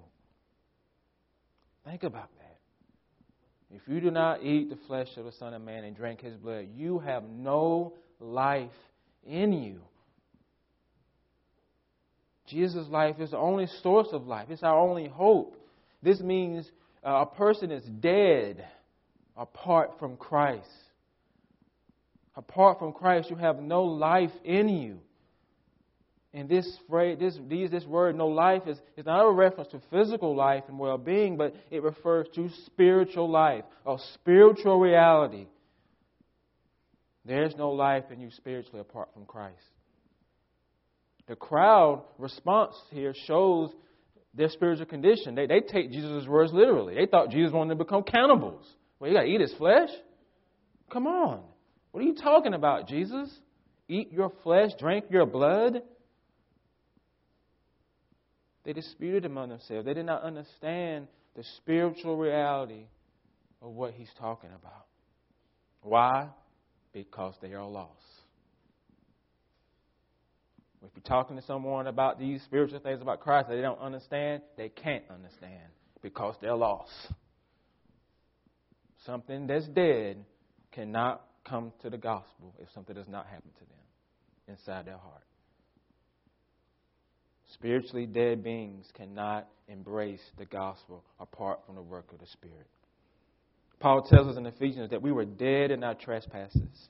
Think 1.85 2.03
about. 2.03 2.29
If 3.71 3.81
you 3.87 4.01
do 4.01 4.09
not 4.09 4.43
eat 4.43 4.69
the 4.69 4.77
flesh 4.87 5.09
of 5.17 5.25
the 5.25 5.31
Son 5.33 5.53
of 5.53 5.61
Man 5.61 5.83
and 5.83 5.95
drink 5.95 6.21
his 6.21 6.35
blood, 6.35 6.67
you 6.75 6.99
have 6.99 7.23
no 7.23 7.93
life 8.19 8.71
in 9.25 9.53
you. 9.53 9.81
Jesus' 12.47 12.87
life 12.89 13.19
is 13.19 13.31
the 13.31 13.37
only 13.37 13.67
source 13.83 14.07
of 14.11 14.25
life, 14.25 14.47
it's 14.49 14.63
our 14.63 14.77
only 14.77 15.07
hope. 15.07 15.55
This 16.01 16.19
means 16.19 16.69
uh, 17.05 17.25
a 17.29 17.35
person 17.35 17.71
is 17.71 17.83
dead 17.83 18.65
apart 19.37 19.91
from 19.99 20.17
Christ. 20.17 20.67
Apart 22.35 22.79
from 22.79 22.93
Christ, 22.93 23.29
you 23.29 23.35
have 23.35 23.59
no 23.59 23.83
life 23.83 24.31
in 24.43 24.69
you. 24.69 24.99
And 26.33 26.47
this 26.47 26.77
phrase, 26.87 27.17
this, 27.19 27.37
these, 27.47 27.71
this 27.71 27.85
word, 27.85 28.15
no 28.15 28.27
life, 28.27 28.63
is, 28.67 28.77
is 28.95 29.05
not 29.05 29.25
a 29.25 29.31
reference 29.31 29.71
to 29.71 29.81
physical 29.89 30.35
life 30.35 30.63
and 30.67 30.77
well 30.77 30.97
being, 30.97 31.37
but 31.37 31.55
it 31.71 31.81
refers 31.81 32.27
to 32.35 32.49
spiritual 32.67 33.29
life, 33.29 33.63
a 33.85 33.97
spiritual 34.13 34.79
reality. 34.79 35.47
There's 37.25 37.55
no 37.57 37.71
life 37.71 38.05
in 38.11 38.19
you 38.19 38.29
spiritually 38.31 38.79
apart 38.79 39.09
from 39.13 39.25
Christ. 39.25 39.55
The 41.27 41.35
crowd 41.35 42.03
response 42.17 42.75
here 42.91 43.13
shows 43.25 43.71
their 44.33 44.49
spiritual 44.49 44.85
condition. 44.85 45.35
They, 45.35 45.47
they 45.47 45.61
take 45.61 45.91
Jesus' 45.91 46.27
words 46.27 46.53
literally. 46.53 46.95
They 46.95 47.07
thought 47.07 47.31
Jesus 47.31 47.51
wanted 47.51 47.77
to 47.77 47.83
become 47.83 48.03
cannibals. 48.03 48.65
Well, 48.99 49.09
you 49.09 49.17
got 49.17 49.23
to 49.23 49.27
eat 49.27 49.41
his 49.41 49.53
flesh? 49.53 49.89
Come 50.91 51.07
on. 51.07 51.41
What 51.91 52.01
are 52.01 52.07
you 52.07 52.15
talking 52.15 52.53
about, 52.53 52.87
Jesus? 52.87 53.29
Eat 53.87 54.11
your 54.11 54.31
flesh, 54.43 54.71
drink 54.79 55.05
your 55.09 55.25
blood? 55.25 55.81
They 58.63 58.73
disputed 58.73 59.25
among 59.25 59.49
themselves. 59.49 59.85
They 59.85 59.93
did 59.93 60.05
not 60.05 60.23
understand 60.23 61.07
the 61.35 61.43
spiritual 61.57 62.17
reality 62.17 62.85
of 63.61 63.71
what 63.71 63.93
he's 63.93 64.09
talking 64.19 64.49
about. 64.49 64.85
Why? 65.81 66.29
Because 66.93 67.35
they 67.41 67.53
are 67.53 67.65
lost. 67.65 67.93
If 70.81 70.91
you're 70.95 71.03
talking 71.03 71.35
to 71.35 71.43
someone 71.43 71.87
about 71.87 72.19
these 72.19 72.41
spiritual 72.43 72.79
things 72.79 73.01
about 73.01 73.19
Christ 73.19 73.49
that 73.49 73.55
they 73.55 73.61
don't 73.61 73.79
understand, 73.79 74.41
they 74.55 74.69
can't 74.69 75.03
understand 75.09 75.63
because 76.01 76.35
they're 76.41 76.55
lost. 76.55 76.91
Something 79.05 79.47
that's 79.47 79.67
dead 79.67 80.23
cannot 80.71 81.21
come 81.45 81.73
to 81.81 81.89
the 81.89 81.97
gospel 81.97 82.53
if 82.59 82.69
something 82.73 82.95
does 82.95 83.07
not 83.09 83.25
happen 83.25 83.51
to 83.51 83.59
them 83.59 84.57
inside 84.57 84.85
their 84.85 84.97
heart. 84.97 85.23
Spiritually 87.53 88.05
dead 88.05 88.43
beings 88.43 88.85
cannot 88.93 89.47
embrace 89.67 90.21
the 90.37 90.45
gospel 90.45 91.03
apart 91.19 91.59
from 91.65 91.75
the 91.75 91.81
work 91.81 92.11
of 92.11 92.19
the 92.19 92.27
Spirit. 92.27 92.67
Paul 93.79 94.03
tells 94.03 94.27
us 94.27 94.37
in 94.37 94.45
Ephesians 94.45 94.91
that 94.91 95.01
we 95.01 95.11
were 95.11 95.25
dead 95.25 95.71
in 95.71 95.83
our 95.83 95.95
trespasses. 95.95 96.89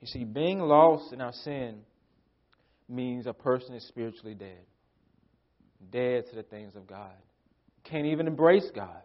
You 0.00 0.06
see, 0.06 0.24
being 0.24 0.60
lost 0.60 1.12
in 1.12 1.20
our 1.20 1.32
sin 1.32 1.80
means 2.88 3.26
a 3.26 3.32
person 3.32 3.74
is 3.74 3.86
spiritually 3.88 4.34
dead, 4.34 4.64
dead 5.90 6.24
to 6.30 6.36
the 6.36 6.42
things 6.42 6.76
of 6.76 6.86
God, 6.86 7.12
can't 7.84 8.06
even 8.06 8.26
embrace 8.26 8.70
God. 8.74 9.02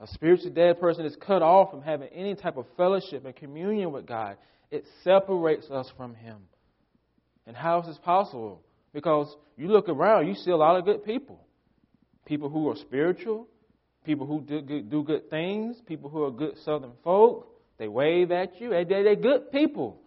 A 0.00 0.06
spiritually 0.08 0.52
dead 0.52 0.80
person 0.80 1.04
is 1.04 1.16
cut 1.16 1.42
off 1.42 1.70
from 1.70 1.82
having 1.82 2.08
any 2.08 2.34
type 2.34 2.56
of 2.56 2.66
fellowship 2.76 3.24
and 3.24 3.36
communion 3.36 3.92
with 3.92 4.06
God. 4.06 4.36
It 4.70 4.84
separates 5.04 5.70
us 5.70 5.90
from 5.96 6.14
Him. 6.14 6.38
And 7.46 7.56
how 7.56 7.80
is 7.80 7.86
this 7.86 7.98
possible? 7.98 8.62
Because 8.92 9.34
you 9.56 9.68
look 9.68 9.88
around, 9.88 10.26
you 10.26 10.34
see 10.34 10.50
a 10.50 10.56
lot 10.56 10.76
of 10.76 10.84
good 10.84 11.04
people. 11.04 11.40
People 12.26 12.48
who 12.48 12.68
are 12.70 12.76
spiritual, 12.76 13.48
people 14.04 14.26
who 14.26 14.40
do 14.40 14.60
good, 14.60 14.90
do 14.90 15.02
good 15.02 15.30
things, 15.30 15.76
people 15.86 16.10
who 16.10 16.24
are 16.24 16.30
good 16.30 16.56
southern 16.64 16.92
folk. 17.04 17.46
They 17.78 17.88
wave 17.88 18.30
at 18.30 18.60
you. 18.60 18.70
They, 18.70 18.84
they're 18.84 19.16
good 19.16 19.50
people. 19.52 20.00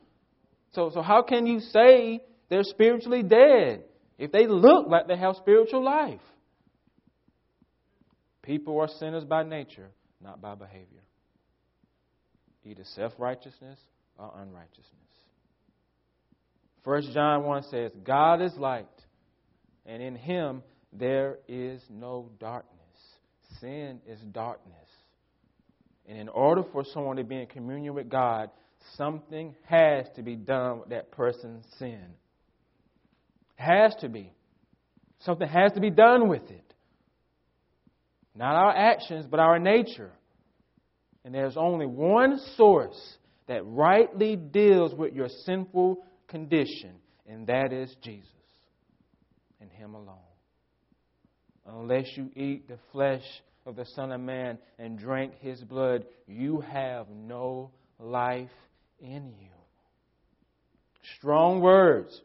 So, 0.73 0.91
so 0.93 1.01
how 1.01 1.23
can 1.23 1.45
you 1.45 1.59
say 1.59 2.21
they're 2.49 2.63
spiritually 2.63 3.23
dead 3.23 3.83
if 4.17 4.31
they 4.31 4.47
look 4.47 4.87
like 4.87 5.07
they 5.07 5.17
have 5.17 5.35
spiritual 5.37 5.83
life? 5.83 6.19
People 8.41 8.79
are 8.79 8.89
sinners 8.99 9.23
by 9.23 9.43
nature, 9.43 9.89
not 10.21 10.41
by 10.41 10.55
behavior. 10.55 11.01
Either 12.65 12.83
self 12.83 13.13
righteousness 13.17 13.79
or 14.17 14.31
unrighteousness. 14.37 15.12
1 16.83 17.13
John 17.13 17.45
1 17.45 17.63
says, 17.71 17.91
God 18.03 18.41
is 18.41 18.53
light, 18.57 18.87
and 19.85 20.01
in 20.01 20.15
him 20.15 20.63
there 20.91 21.37
is 21.47 21.81
no 21.89 22.29
darkness. 22.39 22.69
Sin 23.59 23.99
is 24.07 24.19
darkness. 24.31 24.73
And 26.07 26.17
in 26.17 26.27
order 26.27 26.63
for 26.71 26.83
someone 26.93 27.15
to 27.15 27.23
be 27.23 27.39
in 27.39 27.47
communion 27.47 27.93
with 27.93 28.09
God, 28.09 28.49
something 28.97 29.55
has 29.65 30.05
to 30.15 30.21
be 30.21 30.35
done 30.35 30.79
with 30.79 30.89
that 30.89 31.11
person's 31.11 31.65
sin. 31.79 32.03
Has 33.55 33.95
to 34.01 34.09
be. 34.09 34.33
Something 35.19 35.47
has 35.47 35.71
to 35.73 35.79
be 35.79 35.89
done 35.89 36.27
with 36.27 36.43
it. 36.51 36.73
Not 38.35 38.55
our 38.55 38.75
actions, 38.75 39.25
but 39.29 39.39
our 39.39 39.59
nature. 39.59 40.11
And 41.23 41.33
there's 41.33 41.55
only 41.55 41.85
one 41.85 42.39
source 42.57 42.99
that 43.47 43.65
rightly 43.65 44.35
deals 44.35 44.93
with 44.93 45.13
your 45.13 45.29
sinful 45.45 46.03
condition, 46.33 46.95
and 47.29 47.45
that 47.45 47.71
is 47.71 47.95
Jesus 48.01 48.27
and 49.61 49.69
Him 49.69 49.93
alone. 49.93 50.17
Unless 51.67 52.07
you 52.17 52.31
eat 52.35 52.67
the 52.67 52.79
flesh 52.91 53.21
of 53.67 53.75
the 53.75 53.85
Son 53.95 54.11
of 54.11 54.19
Man 54.19 54.57
and 54.79 54.97
drink 54.97 55.33
His 55.41 55.61
blood, 55.61 56.05
you 56.25 56.61
have 56.61 57.07
no 57.09 57.69
life 57.99 58.49
in 58.99 59.31
you. 59.39 59.51
Strong 61.19 61.61
words, 61.61 62.19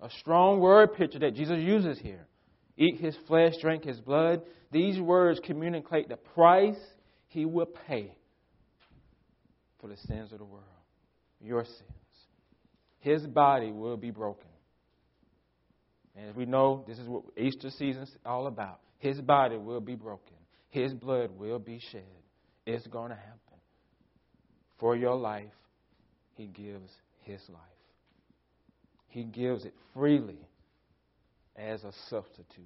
a 0.00 0.10
strong 0.18 0.58
word 0.58 0.94
picture 0.94 1.20
that 1.20 1.36
Jesus 1.36 1.60
uses 1.60 1.96
here. 2.00 2.26
Eat 2.76 3.00
His 3.00 3.16
flesh, 3.28 3.52
drink 3.62 3.84
His 3.84 4.00
blood. 4.00 4.42
These 4.72 4.98
words 4.98 5.38
communicate 5.44 6.08
the 6.08 6.16
price 6.16 6.74
He 7.28 7.44
will 7.44 7.68
pay 7.86 8.16
for 9.80 9.86
the 9.86 9.96
sins 10.08 10.32
of 10.32 10.38
the 10.38 10.44
world, 10.44 10.64
your 11.40 11.64
sins 11.64 12.03
his 13.04 13.26
body 13.26 13.70
will 13.70 13.98
be 13.98 14.10
broken. 14.10 14.48
And 16.16 16.30
as 16.30 16.34
we 16.34 16.46
know, 16.46 16.84
this 16.88 16.98
is 16.98 17.06
what 17.06 17.24
Easter 17.36 17.68
season 17.68 18.04
is 18.04 18.16
all 18.24 18.46
about. 18.46 18.80
His 18.96 19.20
body 19.20 19.58
will 19.58 19.82
be 19.82 19.94
broken. 19.94 20.36
His 20.70 20.94
blood 20.94 21.28
will 21.38 21.58
be 21.58 21.78
shed. 21.92 22.02
It's 22.64 22.86
going 22.86 23.10
to 23.10 23.16
happen. 23.16 23.58
For 24.78 24.96
your 24.96 25.16
life, 25.16 25.52
He 26.32 26.46
gives 26.46 26.90
His 27.20 27.42
life. 27.50 27.60
He 29.08 29.24
gives 29.24 29.66
it 29.66 29.74
freely 29.92 30.48
as 31.56 31.84
a 31.84 31.92
substitute. 32.08 32.64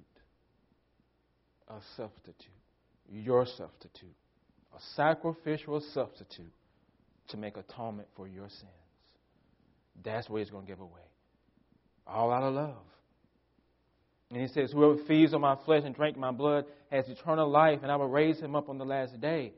A 1.67 1.79
substitute. 1.97 2.47
Your 3.11 3.45
substitute. 3.45 4.15
A 4.73 4.79
sacrificial 4.95 5.81
substitute 5.93 6.53
to 7.27 7.35
make 7.35 7.57
atonement 7.57 8.07
for 8.15 8.25
your 8.25 8.47
sins. 8.47 8.78
That's 10.03 10.29
what 10.29 10.39
he's 10.39 10.49
going 10.49 10.65
to 10.65 10.71
give 10.71 10.79
away. 10.79 11.01
All 12.07 12.31
out 12.31 12.43
of 12.43 12.53
love. 12.53 12.75
And 14.31 14.41
he 14.41 14.47
says, 14.47 14.71
Whoever 14.71 14.97
feeds 15.07 15.33
on 15.33 15.41
my 15.41 15.57
flesh 15.65 15.83
and 15.85 15.95
drinks 15.95 16.19
my 16.19 16.31
blood 16.31 16.65
has 16.91 17.07
eternal 17.07 17.49
life, 17.49 17.79
and 17.81 17.91
I 17.91 17.95
will 17.95 18.09
raise 18.09 18.39
him 18.39 18.55
up 18.55 18.69
on 18.69 18.77
the 18.77 18.85
last 18.85 19.19
day. 19.19 19.53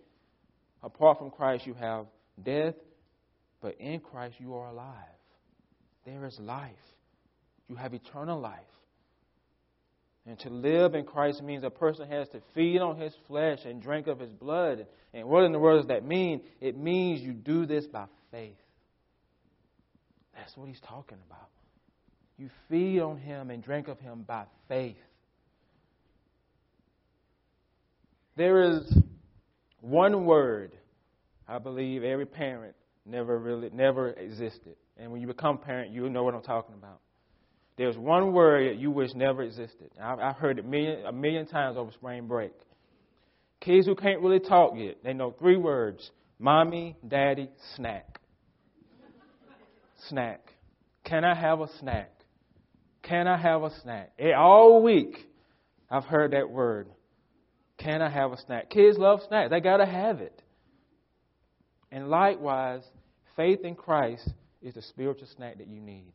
Apart 0.83 1.19
from 1.19 1.29
Christ, 1.29 1.65
you 1.65 1.74
have 1.75 2.05
death, 2.41 2.75
but 3.62 3.75
in 3.79 4.00
Christ, 4.00 4.36
you 4.39 4.55
are 4.55 4.69
alive. 4.69 4.95
There 6.05 6.25
is 6.25 6.38
life. 6.39 6.71
You 7.67 7.75
have 7.75 7.93
eternal 7.93 8.39
life. 8.39 8.60
And 10.25 10.38
to 10.39 10.50
live 10.50 10.93
in 10.93 11.05
Christ 11.05 11.41
means 11.41 11.63
a 11.63 11.69
person 11.69 12.07
has 12.07 12.27
to 12.29 12.41
feed 12.53 12.79
on 12.79 13.00
his 13.00 13.13
flesh 13.27 13.60
and 13.65 13.81
drink 13.81 14.07
of 14.07 14.19
his 14.19 14.29
blood. 14.29 14.86
And 15.13 15.27
what 15.27 15.43
in 15.43 15.51
the 15.51 15.60
world 15.60 15.81
does 15.81 15.88
that 15.88 16.05
mean? 16.05 16.41
It 16.60 16.77
means 16.77 17.21
you 17.21 17.33
do 17.33 17.65
this 17.65 17.86
by 17.88 18.05
faith. 18.29 18.61
That's 20.35 20.55
what 20.55 20.67
he's 20.67 20.79
talking 20.88 21.17
about. 21.27 21.50
You 22.38 22.50
feed 22.69 23.00
on 23.00 23.17
him 23.17 23.51
and 23.51 23.63
drink 23.63 23.88
of 23.88 24.00
him 24.00 24.23
by 24.27 24.45
faith. 24.67 24.95
There 28.35 28.63
is 28.63 28.97
one 29.81 30.25
word 30.25 30.71
I 31.47 31.59
believe 31.59 32.03
every 32.03 32.25
parent 32.25 32.75
never 33.05 33.38
really 33.38 33.69
never 33.73 34.09
existed. 34.09 34.75
And 34.97 35.11
when 35.11 35.21
you 35.21 35.27
become 35.27 35.57
parent, 35.57 35.91
you 35.91 36.09
know 36.09 36.23
what 36.23 36.33
I'm 36.33 36.41
talking 36.41 36.75
about. 36.75 37.01
There's 37.77 37.97
one 37.97 38.31
word 38.33 38.69
that 38.69 38.79
you 38.79 38.91
wish 38.91 39.13
never 39.15 39.43
existed. 39.43 39.89
I've, 40.01 40.19
I've 40.19 40.35
heard 40.35 40.59
it 40.59 40.65
million, 40.65 41.05
a 41.05 41.11
million 41.11 41.47
times 41.47 41.77
over 41.77 41.91
spring 41.91 42.27
break. 42.27 42.53
Kids 43.59 43.85
who 43.85 43.95
can't 43.95 44.21
really 44.21 44.39
talk 44.39 44.73
yet, 44.75 44.97
they 45.03 45.13
know 45.13 45.31
three 45.38 45.57
words 45.57 46.09
mommy, 46.39 46.95
daddy, 47.07 47.50
snack 47.75 48.20
snack? 50.10 50.41
Can 51.03 51.24
I 51.24 51.36
have 51.36 51.62
a 51.62 51.67
snack? 51.79 52.12
Can 53.03 53.27
I 53.27 53.38
have 53.38 53.63
a 53.63 53.72
snack? 53.81 54.12
Eh, 54.20 54.34
all 54.34 54.81
week, 54.84 55.17
I've 55.89 56.05
heard 56.05 56.31
that 56.31 56.50
word. 56.50 56.88
Can 57.77 58.01
I 58.01 58.10
have 58.10 58.31
a 58.31 58.38
snack? 58.38 58.70
Kids 58.70 58.98
love 58.98 59.22
snacks. 59.27 59.50
They 59.50 59.60
got 59.60 59.77
to 59.77 59.86
have 59.86 60.20
it. 60.22 60.41
And 61.91 62.10
likewise, 62.10 62.84
faith 63.36 63.60
in 63.63 63.75
Christ 63.75 64.29
is 64.62 64.75
the 64.75 64.81
spiritual 64.84 65.27
snack 65.36 65.58
that 65.58 65.67
you 65.67 65.81
need 65.81 66.13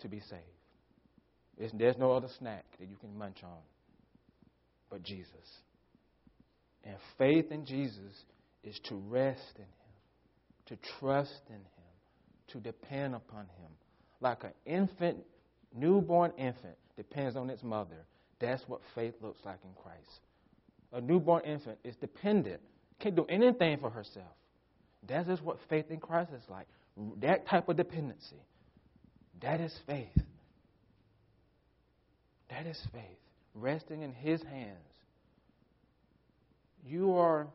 to 0.00 0.08
be 0.08 0.20
saved. 0.20 0.42
There's, 1.58 1.72
there's 1.74 1.98
no 1.98 2.12
other 2.12 2.28
snack 2.38 2.64
that 2.78 2.88
you 2.88 2.96
can 2.96 3.18
munch 3.18 3.38
on 3.42 3.58
but 4.90 5.02
Jesus. 5.02 5.26
And 6.84 6.96
faith 7.18 7.50
in 7.50 7.66
Jesus 7.66 8.24
is 8.62 8.78
to 8.84 8.94
rest 8.94 9.56
in 9.56 9.62
Him 9.62 9.77
to 10.68 10.76
trust 11.00 11.42
in 11.48 11.56
Him, 11.56 11.62
to 12.48 12.58
depend 12.58 13.14
upon 13.14 13.40
Him. 13.40 13.70
Like 14.20 14.44
an 14.44 14.52
infant, 14.66 15.18
newborn 15.74 16.32
infant 16.38 16.76
depends 16.96 17.36
on 17.36 17.50
its 17.50 17.62
mother. 17.62 18.06
That's 18.40 18.62
what 18.68 18.80
faith 18.94 19.14
looks 19.20 19.40
like 19.44 19.58
in 19.64 19.70
Christ. 19.82 20.20
A 20.92 21.00
newborn 21.00 21.44
infant 21.44 21.78
is 21.84 21.96
dependent, 21.96 22.60
can't 22.98 23.14
do 23.14 23.24
anything 23.26 23.78
for 23.78 23.90
herself. 23.90 24.26
That 25.06 25.28
is 25.28 25.40
what 25.40 25.58
faith 25.68 25.90
in 25.90 26.00
Christ 26.00 26.30
is 26.32 26.42
like. 26.48 26.66
That 27.20 27.46
type 27.46 27.68
of 27.68 27.76
dependency. 27.76 28.42
That 29.40 29.60
is 29.60 29.74
faith. 29.86 30.08
That 32.50 32.66
is 32.66 32.80
faith. 32.92 33.02
Resting 33.54 34.02
in 34.02 34.12
His 34.12 34.42
hands. 34.42 34.76
You 36.84 37.14
are, 37.14 37.46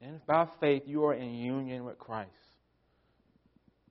and 0.00 0.24
by 0.26 0.46
faith, 0.60 0.82
you 0.86 1.04
are 1.04 1.14
in 1.14 1.34
union 1.34 1.84
with 1.84 1.98
Christ. 1.98 2.30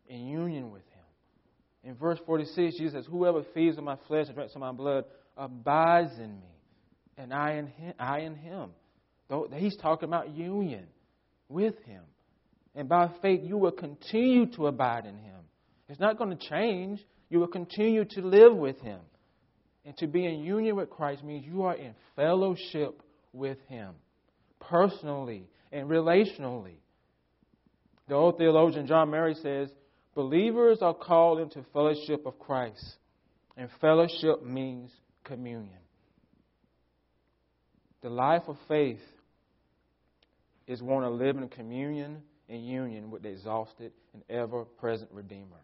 In 0.07 0.27
union 0.27 0.71
with 0.71 0.81
Him. 0.81 1.91
In 1.91 1.95
verse 1.95 2.19
46, 2.25 2.77
Jesus 2.77 2.93
says, 2.93 3.05
Whoever 3.09 3.43
feeds 3.53 3.77
on 3.77 3.83
my 3.83 3.97
flesh 4.07 4.25
and 4.27 4.35
drinks 4.35 4.55
on 4.55 4.61
my 4.61 4.71
blood 4.71 5.05
abides 5.37 6.17
in 6.17 6.39
me, 6.39 6.55
and 7.17 7.33
I 7.33 7.53
in 7.53 7.67
him. 7.67 7.93
I 7.99 8.19
in 8.19 8.35
him. 8.35 8.71
He's 9.55 9.77
talking 9.77 10.09
about 10.09 10.29
union 10.35 10.87
with 11.47 11.75
Him. 11.85 12.01
And 12.75 12.89
by 12.89 13.09
faith, 13.21 13.41
you 13.43 13.57
will 13.57 13.71
continue 13.71 14.47
to 14.55 14.67
abide 14.67 15.05
in 15.05 15.17
Him. 15.17 15.35
It's 15.87 15.99
not 15.99 16.17
going 16.17 16.35
to 16.35 16.49
change. 16.49 17.03
You 17.29 17.39
will 17.39 17.47
continue 17.47 18.05
to 18.05 18.21
live 18.21 18.55
with 18.55 18.79
Him. 18.81 18.99
And 19.85 19.95
to 19.97 20.07
be 20.07 20.25
in 20.25 20.39
union 20.39 20.75
with 20.75 20.89
Christ 20.89 21.23
means 21.23 21.45
you 21.45 21.63
are 21.63 21.75
in 21.75 21.93
fellowship 22.15 23.01
with 23.33 23.57
Him, 23.67 23.93
personally 24.59 25.47
and 25.71 25.89
relationally. 25.89 26.77
The 28.07 28.15
old 28.15 28.37
theologian 28.37 28.87
John 28.87 29.09
Murray 29.09 29.35
says, 29.35 29.69
Believers 30.15 30.79
are 30.81 30.93
called 30.93 31.39
into 31.39 31.63
fellowship 31.71 32.25
of 32.25 32.39
Christ, 32.39 32.83
and 33.55 33.69
fellowship 33.79 34.43
means 34.43 34.91
communion. 35.23 35.77
The 38.01 38.09
life 38.09 38.43
of 38.47 38.57
faith 38.67 38.99
is 40.67 40.81
one 40.81 41.03
of 41.03 41.13
living 41.13 41.43
in 41.43 41.49
communion 41.49 42.21
and 42.47 42.65
union 42.65 43.11
with 43.11 43.23
the 43.23 43.29
exhausted 43.29 43.91
and 44.13 44.23
ever 44.29 44.65
present 44.65 45.11
Redeemer. 45.11 45.61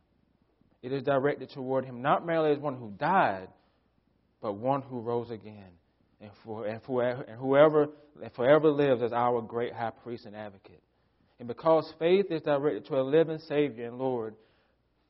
It 0.81 0.91
is 0.91 1.03
directed 1.03 1.49
toward 1.49 1.85
him 1.85 2.01
not 2.01 2.25
merely 2.25 2.51
as 2.51 2.59
one 2.59 2.75
who 2.75 2.91
died, 2.91 3.47
but 4.41 4.53
one 4.53 4.83
who 4.83 4.99
rose 4.99 5.31
again, 5.31 5.71
and, 6.21 6.31
for, 6.43 6.65
and, 6.65 6.81
and 7.27 7.39
whoever 7.39 7.89
and 8.21 8.31
forever 8.33 8.69
lives 8.69 9.01
as 9.01 9.11
our 9.11 9.41
great 9.41 9.73
high 9.73 9.91
priest 9.91 10.25
and 10.25 10.35
advocate. 10.35 10.81
And 11.39 11.47
because 11.47 11.91
faith 11.99 12.27
is 12.29 12.41
directed 12.41 12.85
to 12.87 12.99
a 12.99 13.03
living 13.03 13.39
Savior 13.47 13.87
and 13.87 13.97
Lord, 13.97 14.35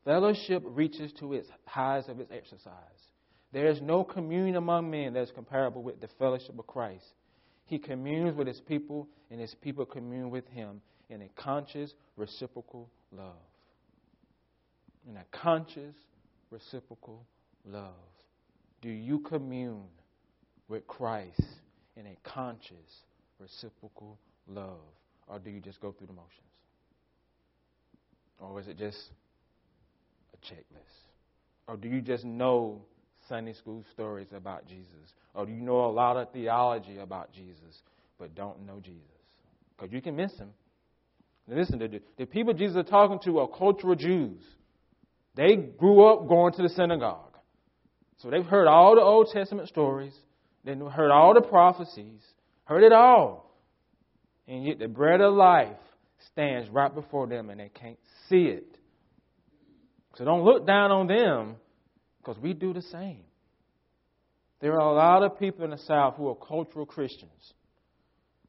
fellowship 0.04 0.62
reaches 0.66 1.12
to 1.20 1.34
its 1.34 1.48
highs 1.66 2.08
of 2.08 2.18
its 2.18 2.32
exercise. 2.32 2.72
There 3.52 3.68
is 3.68 3.80
no 3.80 4.02
communion 4.02 4.56
among 4.56 4.90
men 4.90 5.12
that 5.14 5.22
is 5.22 5.30
comparable 5.30 5.82
with 5.82 6.00
the 6.00 6.08
fellowship 6.18 6.58
of 6.58 6.66
Christ. 6.66 7.04
He 7.66 7.78
communes 7.78 8.36
with 8.36 8.48
his 8.48 8.60
people, 8.60 9.08
and 9.30 9.40
his 9.40 9.54
people 9.60 9.86
commune 9.86 10.30
with 10.30 10.46
him 10.48 10.80
in 11.08 11.22
a 11.22 11.28
conscious, 11.40 11.92
reciprocal 12.16 12.90
love. 13.12 13.34
In 15.08 15.16
a 15.16 15.24
conscious, 15.30 15.94
reciprocal 16.50 17.24
love. 17.64 17.94
Do 18.82 18.88
you 18.88 19.20
commune 19.20 19.84
with 20.68 20.86
Christ 20.86 21.42
in 21.96 22.06
a 22.06 22.16
conscious, 22.24 23.02
reciprocal 23.40 24.18
love? 24.48 24.80
Or 25.28 25.38
do 25.38 25.50
you 25.50 25.60
just 25.60 25.80
go 25.80 25.92
through 25.92 26.06
the 26.06 26.12
motions? 26.12 26.30
Or 28.38 28.60
is 28.60 28.68
it 28.68 28.78
just 28.78 28.98
a 30.34 30.52
checklist? 30.52 31.06
Or 31.66 31.76
do 31.76 31.88
you 31.88 32.00
just 32.00 32.24
know 32.24 32.82
Sunday 33.28 33.54
school 33.54 33.84
stories 33.92 34.28
about 34.32 34.66
Jesus? 34.68 35.14
Or 35.34 35.46
do 35.46 35.52
you 35.52 35.60
know 35.60 35.86
a 35.86 35.90
lot 35.90 36.16
of 36.16 36.32
theology 36.32 36.98
about 36.98 37.32
Jesus, 37.32 37.82
but 38.18 38.34
don't 38.34 38.64
know 38.66 38.80
Jesus? 38.82 39.00
Because 39.76 39.92
you 39.92 40.00
can 40.00 40.16
miss 40.16 40.32
him 40.36 40.50
Now 41.46 41.56
listen, 41.56 41.78
the, 41.78 42.00
the 42.18 42.26
people 42.26 42.54
Jesus 42.54 42.84
is 42.84 42.90
talking 42.90 43.18
to 43.24 43.40
are 43.40 43.48
cultural 43.48 43.94
Jews. 43.94 44.40
They 45.34 45.56
grew 45.56 46.06
up 46.06 46.28
going 46.28 46.54
to 46.54 46.62
the 46.62 46.68
synagogue. 46.70 47.36
So 48.18 48.30
they've 48.30 48.44
heard 48.44 48.66
all 48.66 48.94
the 48.94 49.02
Old 49.02 49.28
Testament 49.32 49.68
stories, 49.68 50.14
they 50.66 50.74
heard 50.74 51.12
all 51.12 51.32
the 51.32 51.40
prophecies, 51.40 52.20
heard 52.64 52.82
it 52.82 52.92
all. 52.92 53.54
And 54.48 54.64
yet 54.64 54.78
the 54.78 54.88
bread 54.88 55.20
of 55.20 55.32
life 55.32 55.76
stands 56.32 56.68
right 56.70 56.92
before 56.92 57.26
them 57.28 57.50
and 57.50 57.60
they 57.60 57.70
can't 57.70 57.98
see 58.28 58.46
it. 58.46 58.76
So 60.16 60.24
don't 60.24 60.44
look 60.44 60.66
down 60.66 60.90
on 60.90 61.06
them 61.06 61.56
because 62.18 62.36
we 62.42 62.52
do 62.52 62.72
the 62.72 62.82
same. 62.82 63.22
There 64.60 64.72
are 64.72 64.90
a 64.90 64.94
lot 64.94 65.22
of 65.22 65.38
people 65.38 65.64
in 65.64 65.70
the 65.70 65.78
South 65.78 66.16
who 66.16 66.28
are 66.28 66.34
cultural 66.34 66.84
Christians. 66.84 67.52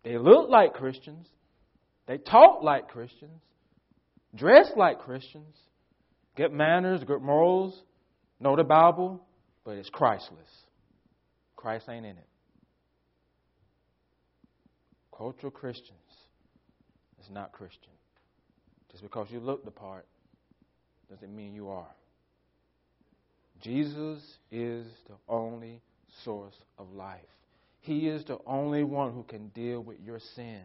They 0.03 0.17
look 0.17 0.49
like 0.49 0.73
Christians, 0.73 1.27
they 2.08 2.17
talk 2.17 2.63
like 2.63 2.88
Christians, 2.88 3.41
dress 4.34 4.71
like 4.75 4.99
Christians, 4.99 5.56
get 6.36 6.53
manners, 6.53 7.03
good 7.03 7.21
morals, 7.21 7.84
know 8.39 8.56
the 8.56 8.63
Bible, 8.63 9.21
but 9.65 9.71
it's 9.71 9.89
Christless. 9.89 10.47
Christ 11.58 11.89
ain't 11.89 12.06
in 12.06 12.12
it. 12.12 12.28
Cultural 15.15 15.52
Christians 15.52 15.98
is 17.20 17.30
not 17.30 17.52
Christian. 17.52 17.91
Just 18.91 19.04
because 19.04 19.28
you 19.32 19.39
look 19.39 19.65
the 19.65 19.72
part 19.72 20.06
doesn't 21.10 21.36
mean 21.36 21.54
you 21.54 21.70
are. 21.70 21.96
Jesus 23.62 24.22
is 24.52 24.86
the 25.08 25.15
only 25.28 25.82
source 26.24 26.56
of 26.78 26.93
life. 26.93 27.20
He 27.82 28.08
is 28.08 28.24
the 28.26 28.38
only 28.46 28.84
one 28.84 29.13
who 29.13 29.24
can 29.24 29.48
deal 29.50 29.82
with 29.82 29.98
your 30.06 30.20
sin. 30.20 30.62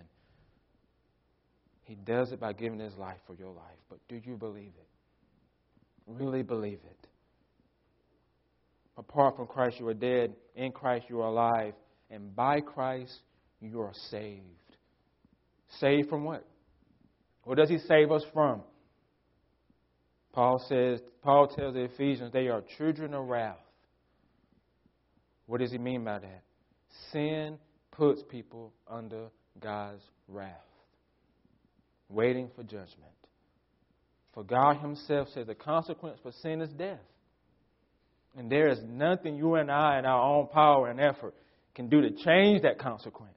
He 1.85 1.95
does 1.95 2.33
it 2.33 2.41
by 2.41 2.53
giving 2.53 2.79
his 2.79 2.97
life 2.97 3.19
for 3.27 3.35
your 3.35 3.51
life. 3.51 3.79
But 3.89 3.99
do 4.09 4.21
you 4.25 4.37
believe 4.37 4.73
it? 4.79 4.89
Really 6.07 6.43
believe 6.43 6.81
it? 6.85 7.09
Apart 9.09 9.37
from 9.37 9.47
Christ, 9.47 9.79
you 9.79 9.89
are 9.89 9.95
dead. 9.95 10.35
In 10.55 10.73
Christ, 10.73 11.07
you 11.09 11.21
are 11.21 11.29
alive. 11.29 11.75
And 12.11 12.35
by 12.35 12.61
Christ, 12.61 13.21
you 13.61 13.81
are 13.81 13.93
saved. 14.11 14.43
Saved 15.81 16.09
from 16.09 16.25
what? 16.25 16.47
What 17.45 17.59
does 17.59 17.69
he 17.69 17.79
save 17.79 18.13
us 18.13 18.23
from? 18.33 18.63
Paul 20.33 20.65
says, 20.69 21.01
Paul 21.23 21.49
tells 21.49 21.75
the 21.75 21.85
Ephesians 21.85 22.33
they 22.33 22.49
are 22.49 22.63
children 22.79 23.15
of 23.15 23.27
wrath. 23.27 23.57
What 25.47 25.61
does 25.61 25.73
he 25.73 25.79
mean 25.79 26.05
by 26.05 26.21
that? 26.21 26.43
Sin 27.11 27.59
puts 27.91 28.23
people 28.31 28.73
under 28.89 29.29
God's 29.61 30.03
wrath 30.29 30.57
waiting 32.09 32.51
for 32.55 32.63
judgment. 32.63 33.13
For 34.35 34.45
God 34.45 34.79
Himself 34.79 35.29
says 35.35 35.47
the 35.47 35.55
consequence 35.55 36.19
for 36.23 36.33
sin 36.43 36.61
is 36.61 36.71
death. 36.71 37.01
And 38.37 38.51
there 38.51 38.69
is 38.69 38.79
nothing 38.83 39.37
you 39.37 39.57
and 39.57 39.71
I, 39.71 39.99
in 39.99 40.07
our 40.07 40.23
own 40.23 40.49
power 40.49 40.89
and 40.89 40.99
effort, 41.01 41.35
can 41.75 41.89
do 41.89 42.01
to 42.01 42.11
change 42.11 42.63
that 42.63 42.79
consequence. 42.79 43.33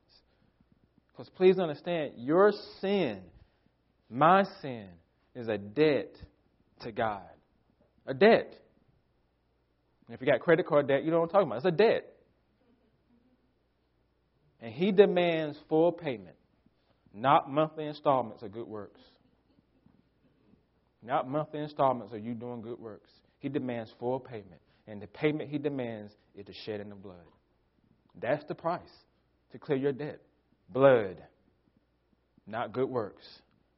Because 1.12 1.30
please 1.30 1.60
understand, 1.60 2.14
your 2.18 2.54
sin, 2.82 3.20
my 4.10 4.44
sin, 4.62 4.88
is 5.34 5.48
a 5.48 5.58
debt 5.58 6.16
to 6.82 6.92
God. 6.92 7.24
A 8.08 8.14
debt. 8.14 8.54
And 10.08 10.16
if 10.16 10.22
you 10.22 10.28
got 10.28 10.40
credit 10.40 10.68
card 10.68 10.88
debt, 10.88 11.04
you 11.04 11.12
know 11.12 11.20
what 11.20 11.26
I'm 11.26 11.30
talking 11.30 11.48
about. 11.48 11.58
It's 11.58 11.66
a 11.66 11.72
debt. 11.72 12.06
And 14.62 14.74
He 14.74 14.92
demands 14.92 15.58
full 15.68 15.92
payment. 15.92 16.36
Not 17.14 17.50
monthly 17.50 17.86
installments 17.86 18.44
of 18.44 18.52
good 18.52 18.68
works. 18.68 19.02
Not 21.02 21.30
monthly 21.30 21.60
installments 21.60 22.14
of 22.14 22.24
you 22.24 22.34
doing 22.34 22.62
good 22.62 22.80
works. 22.80 23.10
He 23.40 23.48
demands 23.48 23.92
full 24.00 24.20
payment. 24.20 24.62
And 24.88 25.02
the 25.02 25.08
payment 25.08 25.50
he 25.50 25.58
demands 25.58 26.14
is 26.36 26.46
the 26.46 26.54
shedding 26.66 26.92
of 26.92 27.02
blood. 27.02 27.16
That's 28.22 28.44
the 28.46 28.56
price 28.56 28.82
to 29.52 29.60
clear 29.60 29.78
your 29.78 29.92
debt. 29.92 30.22
Blood. 30.70 31.18
Not 32.48 32.74
good 32.74 32.90
works. 32.90 33.26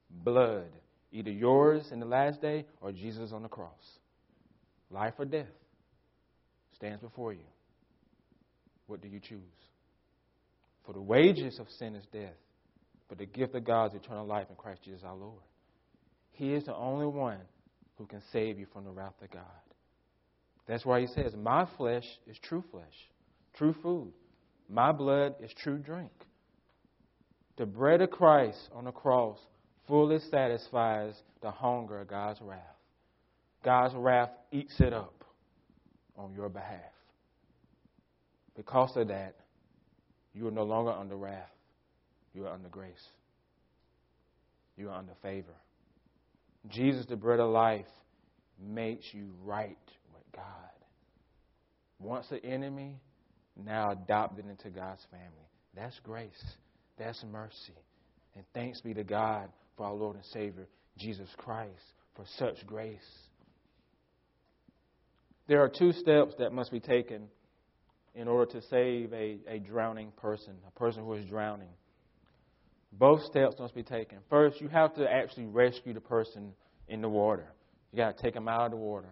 Blood. 0.09 0.67
Either 1.11 1.31
yours 1.31 1.89
in 1.91 1.99
the 1.99 2.05
last 2.05 2.41
day 2.41 2.65
or 2.81 2.91
Jesus 2.91 3.31
on 3.31 3.41
the 3.41 3.49
cross. 3.49 3.71
Life 4.91 5.13
or 5.17 5.25
death 5.25 5.47
stands 6.75 7.01
before 7.01 7.33
you. 7.33 7.45
What 8.87 9.01
do 9.01 9.07
you 9.07 9.19
choose? 9.19 9.41
For 10.85 10.93
the 10.93 11.01
wages 11.01 11.59
of 11.59 11.67
sin 11.77 11.95
is 11.95 12.05
death, 12.13 12.37
but 13.09 13.17
the 13.17 13.25
gift 13.25 13.55
of 13.55 13.65
God 13.65 13.93
is 13.93 14.01
eternal 14.01 14.25
life 14.25 14.47
in 14.49 14.55
Christ 14.55 14.83
Jesus 14.83 15.01
our 15.03 15.15
Lord. 15.15 15.41
He 16.31 16.53
is 16.53 16.63
the 16.65 16.75
only 16.75 17.07
one 17.07 17.39
who 17.97 18.05
can 18.05 18.21
save 18.31 18.59
you 18.59 18.67
from 18.71 18.85
the 18.85 18.91
wrath 18.91 19.15
of 19.21 19.31
God. 19.31 19.43
That's 20.67 20.85
why 20.85 21.01
he 21.01 21.07
says, 21.07 21.33
My 21.35 21.67
flesh 21.77 22.05
is 22.27 22.37
true 22.39 22.63
flesh, 22.71 22.85
true 23.53 23.75
food. 23.81 24.11
My 24.69 24.91
blood 24.91 25.35
is 25.41 25.51
true 25.63 25.77
drink. 25.77 26.11
The 27.57 27.65
bread 27.65 28.01
of 28.01 28.11
Christ 28.11 28.59
on 28.73 28.83
the 28.83 28.91
cross 28.91 29.39
fully 29.87 30.19
satisfies 30.29 31.13
the 31.41 31.51
hunger 31.51 32.01
of 32.01 32.09
God's 32.09 32.41
wrath. 32.41 32.59
God's 33.63 33.95
wrath 33.95 34.29
eats 34.51 34.79
it 34.79 34.93
up 34.93 35.23
on 36.17 36.33
your 36.33 36.49
behalf. 36.49 36.93
Because 38.55 38.95
of 38.97 39.07
that, 39.07 39.35
you 40.33 40.47
are 40.47 40.51
no 40.51 40.63
longer 40.63 40.91
under 40.91 41.15
wrath. 41.15 41.49
You 42.33 42.45
are 42.45 42.53
under 42.53 42.69
grace. 42.69 43.07
You 44.75 44.89
are 44.89 44.97
under 44.97 45.13
favor. 45.21 45.55
Jesus, 46.67 47.05
the 47.05 47.15
bread 47.15 47.39
of 47.39 47.49
life, 47.49 47.85
makes 48.59 49.05
you 49.13 49.29
right 49.43 49.77
God. 50.37 50.45
Once 51.99 52.27
an 52.31 52.39
enemy, 52.43 52.99
now 53.65 53.91
adopted 53.91 54.45
into 54.47 54.69
God's 54.69 55.05
family. 55.11 55.49
That's 55.75 55.99
grace. 56.03 56.43
That's 56.97 57.23
mercy. 57.31 57.73
And 58.35 58.45
thanks 58.53 58.81
be 58.81 58.93
to 58.93 59.03
God 59.03 59.49
for 59.75 59.87
our 59.87 59.93
Lord 59.93 60.15
and 60.15 60.25
Savior, 60.25 60.67
Jesus 60.97 61.29
Christ, 61.37 61.71
for 62.15 62.25
such 62.37 62.65
grace. 62.65 62.99
There 65.47 65.61
are 65.61 65.69
two 65.69 65.91
steps 65.93 66.33
that 66.39 66.51
must 66.51 66.71
be 66.71 66.79
taken 66.79 67.27
in 68.15 68.27
order 68.27 68.51
to 68.59 68.67
save 68.67 69.13
a, 69.13 69.37
a 69.47 69.59
drowning 69.59 70.11
person, 70.17 70.53
a 70.67 70.79
person 70.79 71.03
who 71.03 71.13
is 71.13 71.25
drowning. 71.25 71.69
Both 72.91 73.23
steps 73.25 73.55
must 73.59 73.75
be 73.75 73.83
taken. 73.83 74.19
First, 74.29 74.59
you 74.59 74.67
have 74.69 74.95
to 74.95 75.09
actually 75.09 75.45
rescue 75.45 75.93
the 75.93 76.01
person 76.01 76.53
in 76.87 77.01
the 77.01 77.09
water. 77.09 77.47
You 77.91 77.97
got 77.97 78.17
to 78.17 78.23
take 78.23 78.33
them 78.33 78.47
out 78.47 78.65
of 78.65 78.71
the 78.71 78.77
water. 78.77 79.09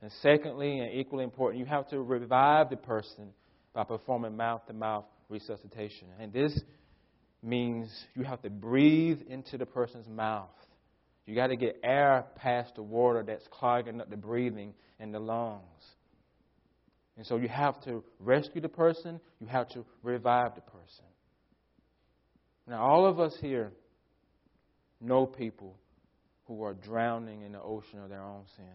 And 0.00 0.12
secondly, 0.22 0.78
and 0.78 0.94
equally 0.94 1.24
important, 1.24 1.60
you 1.60 1.66
have 1.66 1.88
to 1.88 2.00
revive 2.00 2.70
the 2.70 2.76
person 2.76 3.30
by 3.72 3.84
performing 3.84 4.36
mouth 4.36 4.64
to 4.66 4.72
mouth 4.72 5.04
resuscitation. 5.28 6.08
And 6.20 6.32
this 6.32 6.58
means 7.42 7.90
you 8.14 8.22
have 8.22 8.42
to 8.42 8.50
breathe 8.50 9.20
into 9.28 9.58
the 9.58 9.66
person's 9.66 10.08
mouth. 10.08 10.50
You 11.26 11.34
got 11.34 11.48
to 11.48 11.56
get 11.56 11.80
air 11.82 12.24
past 12.36 12.74
the 12.76 12.82
water 12.82 13.22
that's 13.26 13.46
clogging 13.50 14.00
up 14.00 14.08
the 14.08 14.16
breathing 14.16 14.72
in 14.98 15.12
the 15.12 15.20
lungs. 15.20 15.62
And 17.16 17.26
so 17.26 17.36
you 17.36 17.48
have 17.48 17.82
to 17.84 18.04
rescue 18.20 18.60
the 18.60 18.68
person, 18.68 19.20
you 19.40 19.46
have 19.48 19.68
to 19.70 19.84
revive 20.02 20.54
the 20.54 20.60
person. 20.60 21.04
Now, 22.66 22.82
all 22.82 23.06
of 23.06 23.18
us 23.18 23.36
here 23.40 23.72
know 25.00 25.26
people 25.26 25.76
who 26.46 26.62
are 26.62 26.74
drowning 26.74 27.42
in 27.42 27.52
the 27.52 27.60
ocean 27.60 27.98
of 28.02 28.08
their 28.08 28.22
own 28.22 28.44
sin. 28.56 28.66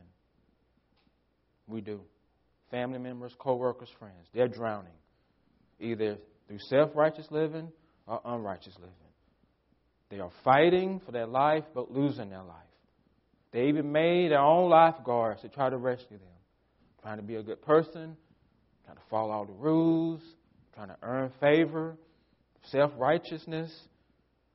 We 1.67 1.81
do. 1.81 2.01
Family 2.71 2.99
members, 2.99 3.33
co 3.37 3.55
workers, 3.55 3.89
friends, 3.99 4.27
they're 4.33 4.47
drowning, 4.47 4.93
either 5.79 6.17
through 6.47 6.59
self 6.69 6.91
righteous 6.95 7.27
living 7.29 7.71
or 8.07 8.19
unrighteous 8.25 8.73
living. 8.75 8.93
They 10.09 10.19
are 10.19 10.31
fighting 10.43 11.01
for 11.05 11.11
their 11.11 11.27
life 11.27 11.63
but 11.73 11.91
losing 11.91 12.29
their 12.29 12.43
life. 12.43 12.57
They 13.51 13.67
even 13.67 13.91
made 13.91 14.31
their 14.31 14.39
own 14.41 14.69
lifeguards 14.69 15.41
to 15.41 15.49
try 15.49 15.69
to 15.69 15.77
rescue 15.77 16.17
them, 16.17 16.27
trying 17.01 17.17
to 17.17 17.23
be 17.23 17.35
a 17.35 17.43
good 17.43 17.61
person, 17.61 18.17
trying 18.85 18.97
to 18.97 19.03
follow 19.09 19.31
all 19.31 19.45
the 19.45 19.53
rules, 19.53 20.21
trying 20.73 20.89
to 20.89 20.97
earn 21.03 21.31
favor, 21.39 21.95
self 22.71 22.91
righteousness, 22.97 23.71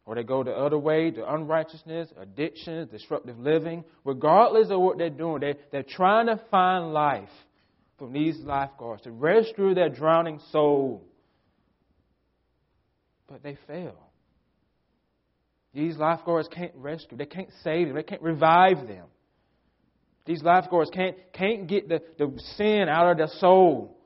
or 0.09 0.15
they 0.15 0.23
go 0.23 0.43
the 0.43 0.53
other 0.53 0.79
way 0.79 1.11
to 1.11 1.35
unrighteousness, 1.35 2.09
addictions, 2.19 2.91
disruptive 2.91 3.39
living. 3.39 3.85
Regardless 4.07 4.71
of 4.71 4.81
what 4.81 4.97
they're 4.97 5.11
doing, 5.11 5.41
they, 5.43 5.55
they're 5.71 5.83
trying 5.83 6.29
to 6.29 6.41
find 6.51 6.95
life 6.95 7.29
from 7.99 8.15
these 8.15 8.39
lifeguards 8.39 9.03
to 9.03 9.11
rescue 9.11 9.75
their 9.75 9.91
drowning 9.91 10.41
soul. 10.51 11.05
But 13.29 13.43
they 13.43 13.59
fail. 13.67 13.99
These 15.75 15.99
lifeguards 15.99 16.49
can't 16.51 16.73
rescue, 16.75 17.19
they 17.19 17.27
can't 17.27 17.51
save 17.63 17.89
them, 17.89 17.97
they 17.97 18.03
can't 18.03 18.23
revive 18.23 18.89
them. 18.89 19.09
These 20.25 20.43
lifeguards 20.43 20.89
can't, 20.89 21.17
can't 21.35 21.67
get 21.67 21.87
the, 21.87 22.01
the 22.19 22.33
sin 22.57 22.87
out 22.89 23.11
of 23.11 23.19
their 23.19 23.39
soul. 23.41 23.98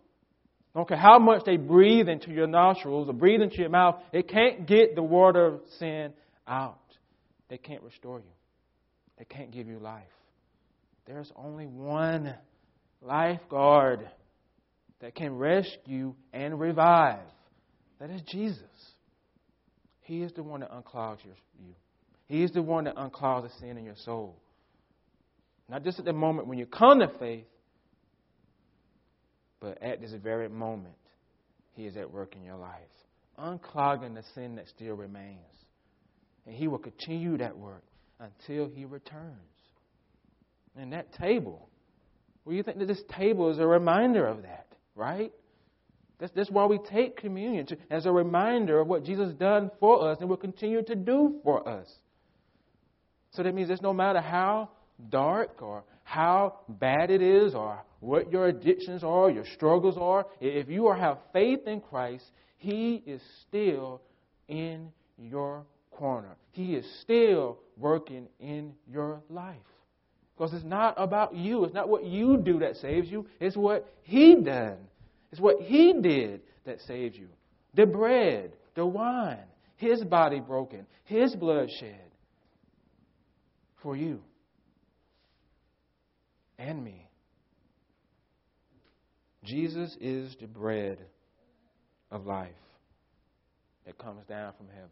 Don't 0.75 0.89
care 0.89 0.97
how 0.97 1.19
much 1.19 1.45
they 1.45 1.59
breathe 1.59 2.09
into 2.09 2.31
your 2.31 2.47
nostrils 2.47 3.09
or 3.09 3.13
breathe 3.13 3.43
into 3.43 3.59
your 3.59 3.69
mouth, 3.69 3.97
it 4.13 4.29
can't 4.29 4.67
get 4.67 4.95
the 4.95 5.03
water 5.03 5.47
of 5.47 5.61
sin 5.79 6.13
out. 6.47 6.79
They 7.49 7.59
can't 7.59 7.83
restore 7.83 8.21
you. 8.21 8.33
They 9.19 9.25
can't 9.25 9.51
give 9.51 9.69
you 9.69 9.79
life. 9.79 10.05
There's 11.07 11.31
only 11.37 11.67
one 11.67 12.35
lifeguard 13.03 14.09
that 15.01 15.15
can 15.15 15.37
rescue 15.37 16.15
and 16.33 16.59
revive. 16.59 17.19
That 18.01 18.11
is 18.11 18.23
Jesus. 18.23 18.63
He 20.03 20.23
is 20.23 20.33
the 20.33 20.43
one 20.43 20.61
that 20.61 20.71
unclogs 20.71 21.25
your, 21.25 21.35
you. 21.61 21.75
He 22.27 22.43
is 22.43 22.51
the 22.53 22.63
one 22.63 22.85
that 22.85 22.97
unclogs 22.97 23.43
the 23.43 23.51
sin 23.61 23.77
in 23.77 23.85
your 23.85 23.97
soul. 24.05 24.37
Not 25.69 25.85
just 25.85 25.99
at 25.99 26.05
the 26.05 26.13
moment 26.13 26.49
when 26.49 26.59
you 26.59 26.67
come 26.67 27.01
to 27.01 27.11
faith, 27.19 27.45
but 29.63 29.81
at 29.81 30.01
this 30.01 30.13
very 30.23 30.49
moment, 30.49 30.97
He 31.75 31.87
is 31.87 31.97
at 31.97 32.11
work 32.11 32.35
in 32.35 32.43
your 32.43 32.57
life, 32.57 32.81
unclogging 33.39 34.15
the 34.15 34.25
sin 34.35 34.57
that 34.57 34.69
still 34.69 34.95
remains. 34.95 35.39
And 36.45 36.55
He 36.55 36.67
will 36.67 36.79
continue 36.79 37.39
that 37.39 37.57
work 37.57 37.85
until 38.19 38.69
He 38.69 38.85
returns. 38.85 39.39
And 40.77 40.93
that 40.93 41.15
table, 41.15 41.69
well, 42.45 42.57
you 42.57 42.65
think 42.65 42.79
that 42.79 42.89
this 42.89 43.03
table 43.17 43.51
is 43.51 43.59
a 43.59 43.67
reminder 43.67 44.27
of 44.27 44.43
that, 44.43 44.67
right? 44.97 45.33
That's, 46.19 46.33
that's 46.35 46.51
why 46.51 46.67
we 46.67 46.79
take 46.79 47.17
communion 47.17 47.67
to, 47.67 47.77
as 47.91 48.05
a 48.05 48.13
reminder 48.13 48.81
of 48.81 48.89
what 48.89 49.05
Jesus 49.05 49.33
done 49.35 49.71
for 49.79 50.11
us 50.11 50.19
and 50.21 50.29
will 50.29 50.37
continue 50.37 50.83
to 50.83 50.95
do 50.97 51.41
for 51.45 51.69
us. 51.69 51.87
So 53.33 53.43
that 53.43 53.55
means 53.55 53.69
that 53.69 53.81
no 53.81 53.93
matter 53.93 54.21
how 54.21 54.71
dark 55.09 55.63
or 55.63 55.85
how 56.05 56.61
bad 56.69 57.11
it 57.11 57.23
is 57.23 57.55
or 57.55 57.83
what 58.03 58.33
your 58.33 58.49
addictions 58.49 59.05
are, 59.05 59.31
your 59.31 59.45
struggles 59.55 59.97
are, 59.97 60.27
if 60.41 60.69
you 60.69 60.91
have 60.91 61.19
faith 61.33 61.69
in 61.69 61.81
Christ, 61.81 62.25
He 62.59 63.01
is 63.07 63.23
still 63.47 64.03
in 64.49 64.91
your 65.17 65.65
corner. 65.93 66.37
He 66.51 66.75
is 66.75 66.85
still 67.03 67.61
working 67.79 68.27
in 68.41 68.75
your 68.91 69.23
life. 69.31 69.57
Because 70.37 70.53
it's 70.53 70.65
not 70.65 70.95
about 70.97 71.37
you. 71.37 71.65
It's 71.65 71.75
not 71.75 71.89
what 71.89 72.05
you 72.05 72.39
do 72.39 72.59
that 72.59 72.75
saves 72.77 73.09
you. 73.09 73.25
It's 73.39 73.57
what 73.57 73.89
He 74.03 74.35
done. 74.35 74.79
It's 75.31 75.41
what 75.41 75.61
He 75.61 75.93
did 75.93 76.41
that 76.65 76.81
saves 76.81 77.17
you. 77.17 77.29
The 77.75 77.87
bread, 77.87 78.53
the 78.75 78.85
wine, 78.85 79.47
His 79.77 80.03
body 80.03 80.41
broken, 80.41 80.87
His 81.05 81.37
blood 81.37 81.69
shed 81.79 82.11
for 83.81 83.97
you 83.97 84.21
and 86.59 86.83
me. 86.83 87.07
Jesus 89.45 89.97
is 90.01 90.37
the 90.41 90.47
bread 90.47 90.99
of 92.11 92.27
life 92.27 92.51
that 93.87 93.99
comes 93.99 94.25
down 94.27 94.53
from 94.57 94.69
heaven 94.69 94.91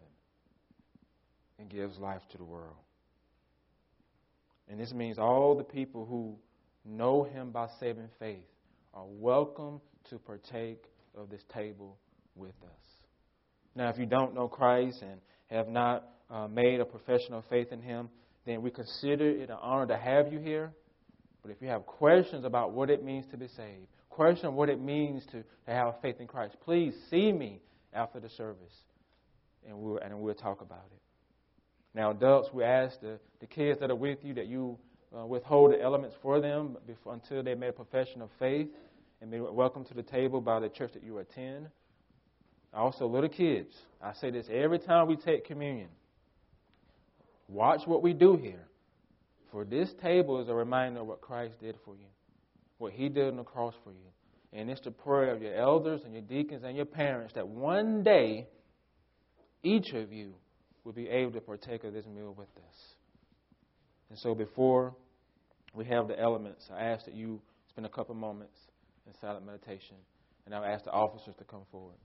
and 1.59 1.69
gives 1.69 1.99
life 1.99 2.23
to 2.33 2.39
the 2.39 2.45
world. 2.45 2.77
And 4.69 4.81
this 4.81 4.93
means 4.93 5.19
all 5.19 5.57
the 5.57 5.65
people 5.65 6.05
who 6.07 6.37
know 6.85 7.25
him 7.25 7.51
by 7.51 7.69
saving 7.79 8.09
faith 8.19 8.47
are 8.95 9.07
welcome 9.07 9.81
to 10.09 10.19
partake 10.19 10.83
of 11.17 11.31
this 11.31 11.43
table 11.53 11.99
with 12.35 12.55
us. 12.65 12.91
Now, 13.77 13.89
if 13.91 13.99
you 13.99 14.07
don't 14.07 14.35
know 14.35 14.49
Christ 14.49 15.03
and 15.03 15.21
have 15.47 15.69
not 15.69 16.09
uh, 16.31 16.49
made 16.49 16.81
a 16.81 16.85
profession 16.85 17.35
of 17.35 17.45
faith 17.49 17.73
in 17.73 17.81
him, 17.81 18.09
then 18.47 18.63
we 18.63 18.71
consider 18.71 19.29
it 19.29 19.51
an 19.51 19.59
honor 19.61 19.87
to 19.87 19.97
have 19.97 20.33
you 20.33 20.39
here. 20.39 20.73
But 21.43 21.51
if 21.51 21.59
you 21.61 21.69
have 21.69 21.87
questions 21.87 22.45
about 22.45 22.73
what 22.73 22.91
it 22.91 23.05
means 23.05 23.27
to 23.31 23.37
be 23.37 23.49
saved, 23.49 23.87
question 24.11 24.47
of 24.47 24.55
what 24.55 24.69
it 24.69 24.81
means 24.81 25.25
to, 25.27 25.43
to 25.43 25.73
have 25.73 25.95
faith 26.03 26.17
in 26.21 26.27
Christ, 26.27 26.57
please 26.65 26.95
see 27.09 27.33
me 27.33 27.61
after 27.95 28.21
the 28.21 28.29
service, 28.29 28.75
and 29.67 29.79
we'll, 29.79 29.99
and 29.99 30.21
we'll 30.21 30.35
talk 30.35 30.61
about 30.61 30.85
it. 30.93 31.01
Now, 31.95 32.11
adults, 32.11 32.51
we 32.53 32.63
ask 32.63 33.01
the, 33.01 33.19
the 33.41 33.47
kids 33.47 33.81
that 33.81 33.91
are 33.91 33.97
with 33.97 34.19
you 34.23 34.35
that 34.35 34.47
you 34.47 34.79
uh, 35.17 35.27
withhold 35.27 35.73
the 35.73 35.81
elements 35.83 36.15
for 36.23 36.41
them 36.41 36.77
before, 36.87 37.15
until 37.15 37.43
they 37.43 37.55
make 37.55 37.71
a 37.71 37.73
profession 37.73 38.23
of 38.23 38.29
faith 38.39 38.69
and 39.21 39.31
be 39.31 39.41
welcome 39.41 39.85
to 39.85 39.95
the 39.95 40.03
table 40.03 40.41
by 40.41 40.61
the 40.61 40.69
church 40.69 40.93
that 40.93 41.03
you 41.03 41.19
attend. 41.19 41.69
Also, 42.73 43.07
little 43.07 43.29
kids, 43.29 43.75
I 44.01 44.13
say 44.15 44.31
this 44.31 44.47
every 44.51 44.79
time 44.79 45.09
we 45.09 45.17
take 45.17 45.47
communion. 45.47 45.89
Watch 47.49 47.81
what 47.87 48.03
we 48.03 48.13
do 48.13 48.37
here. 48.37 48.65
For 49.51 49.65
this 49.65 49.91
table 50.01 50.41
is 50.41 50.49
a 50.49 50.55
reminder 50.55 51.01
of 51.01 51.09
what 51.09 51.21
Christ 51.21 51.61
did 51.61 51.75
for 51.85 51.97
you, 51.97 52.07
what 52.81 52.93
He 52.93 53.09
did 53.09 53.29
on 53.29 53.37
the 53.37 53.45
cross 53.45 53.75
for 53.85 53.91
you. 53.91 53.99
And 54.53 54.69
it's 54.69 54.81
the 54.81 54.91
prayer 54.91 55.33
of 55.35 55.43
your 55.43 55.55
elders 55.55 56.01
and 56.05 56.13
your 56.13 56.23
deacons 56.23 56.63
and 56.65 56.77
your 56.77 56.87
parents 56.87 57.35
that 57.35 57.47
one 57.47 58.03
day 58.03 58.49
each 59.63 59.93
of 59.93 60.13
you 60.13 60.35
will 60.85 60.93
be 60.93 61.09
able 61.09 61.33
to 61.33 61.41
partake 61.41 61.85
of 61.85 61.93
this 61.93 62.07
meal 62.07 62.35
with 62.37 62.49
us. 62.49 62.77
And 64.09 64.19
so 64.19 64.35
before 64.35 64.95
we 65.75 65.85
have 65.85 66.09
the 66.09 66.19
elements, 66.19 66.69
I 66.75 66.83
ask 66.85 67.05
that 67.05 67.15
you 67.15 67.41
spend 67.69 67.87
a 67.87 67.91
couple 67.91 68.15
moments 68.15 68.57
in 69.07 69.13
silent 69.21 69.47
meditation, 69.47 69.97
and 70.47 70.55
I'll 70.55 70.65
ask 70.65 70.85
the 70.85 70.91
officers 70.91 71.35
to 71.39 71.45
come 71.45 71.63
forward. 71.71 71.97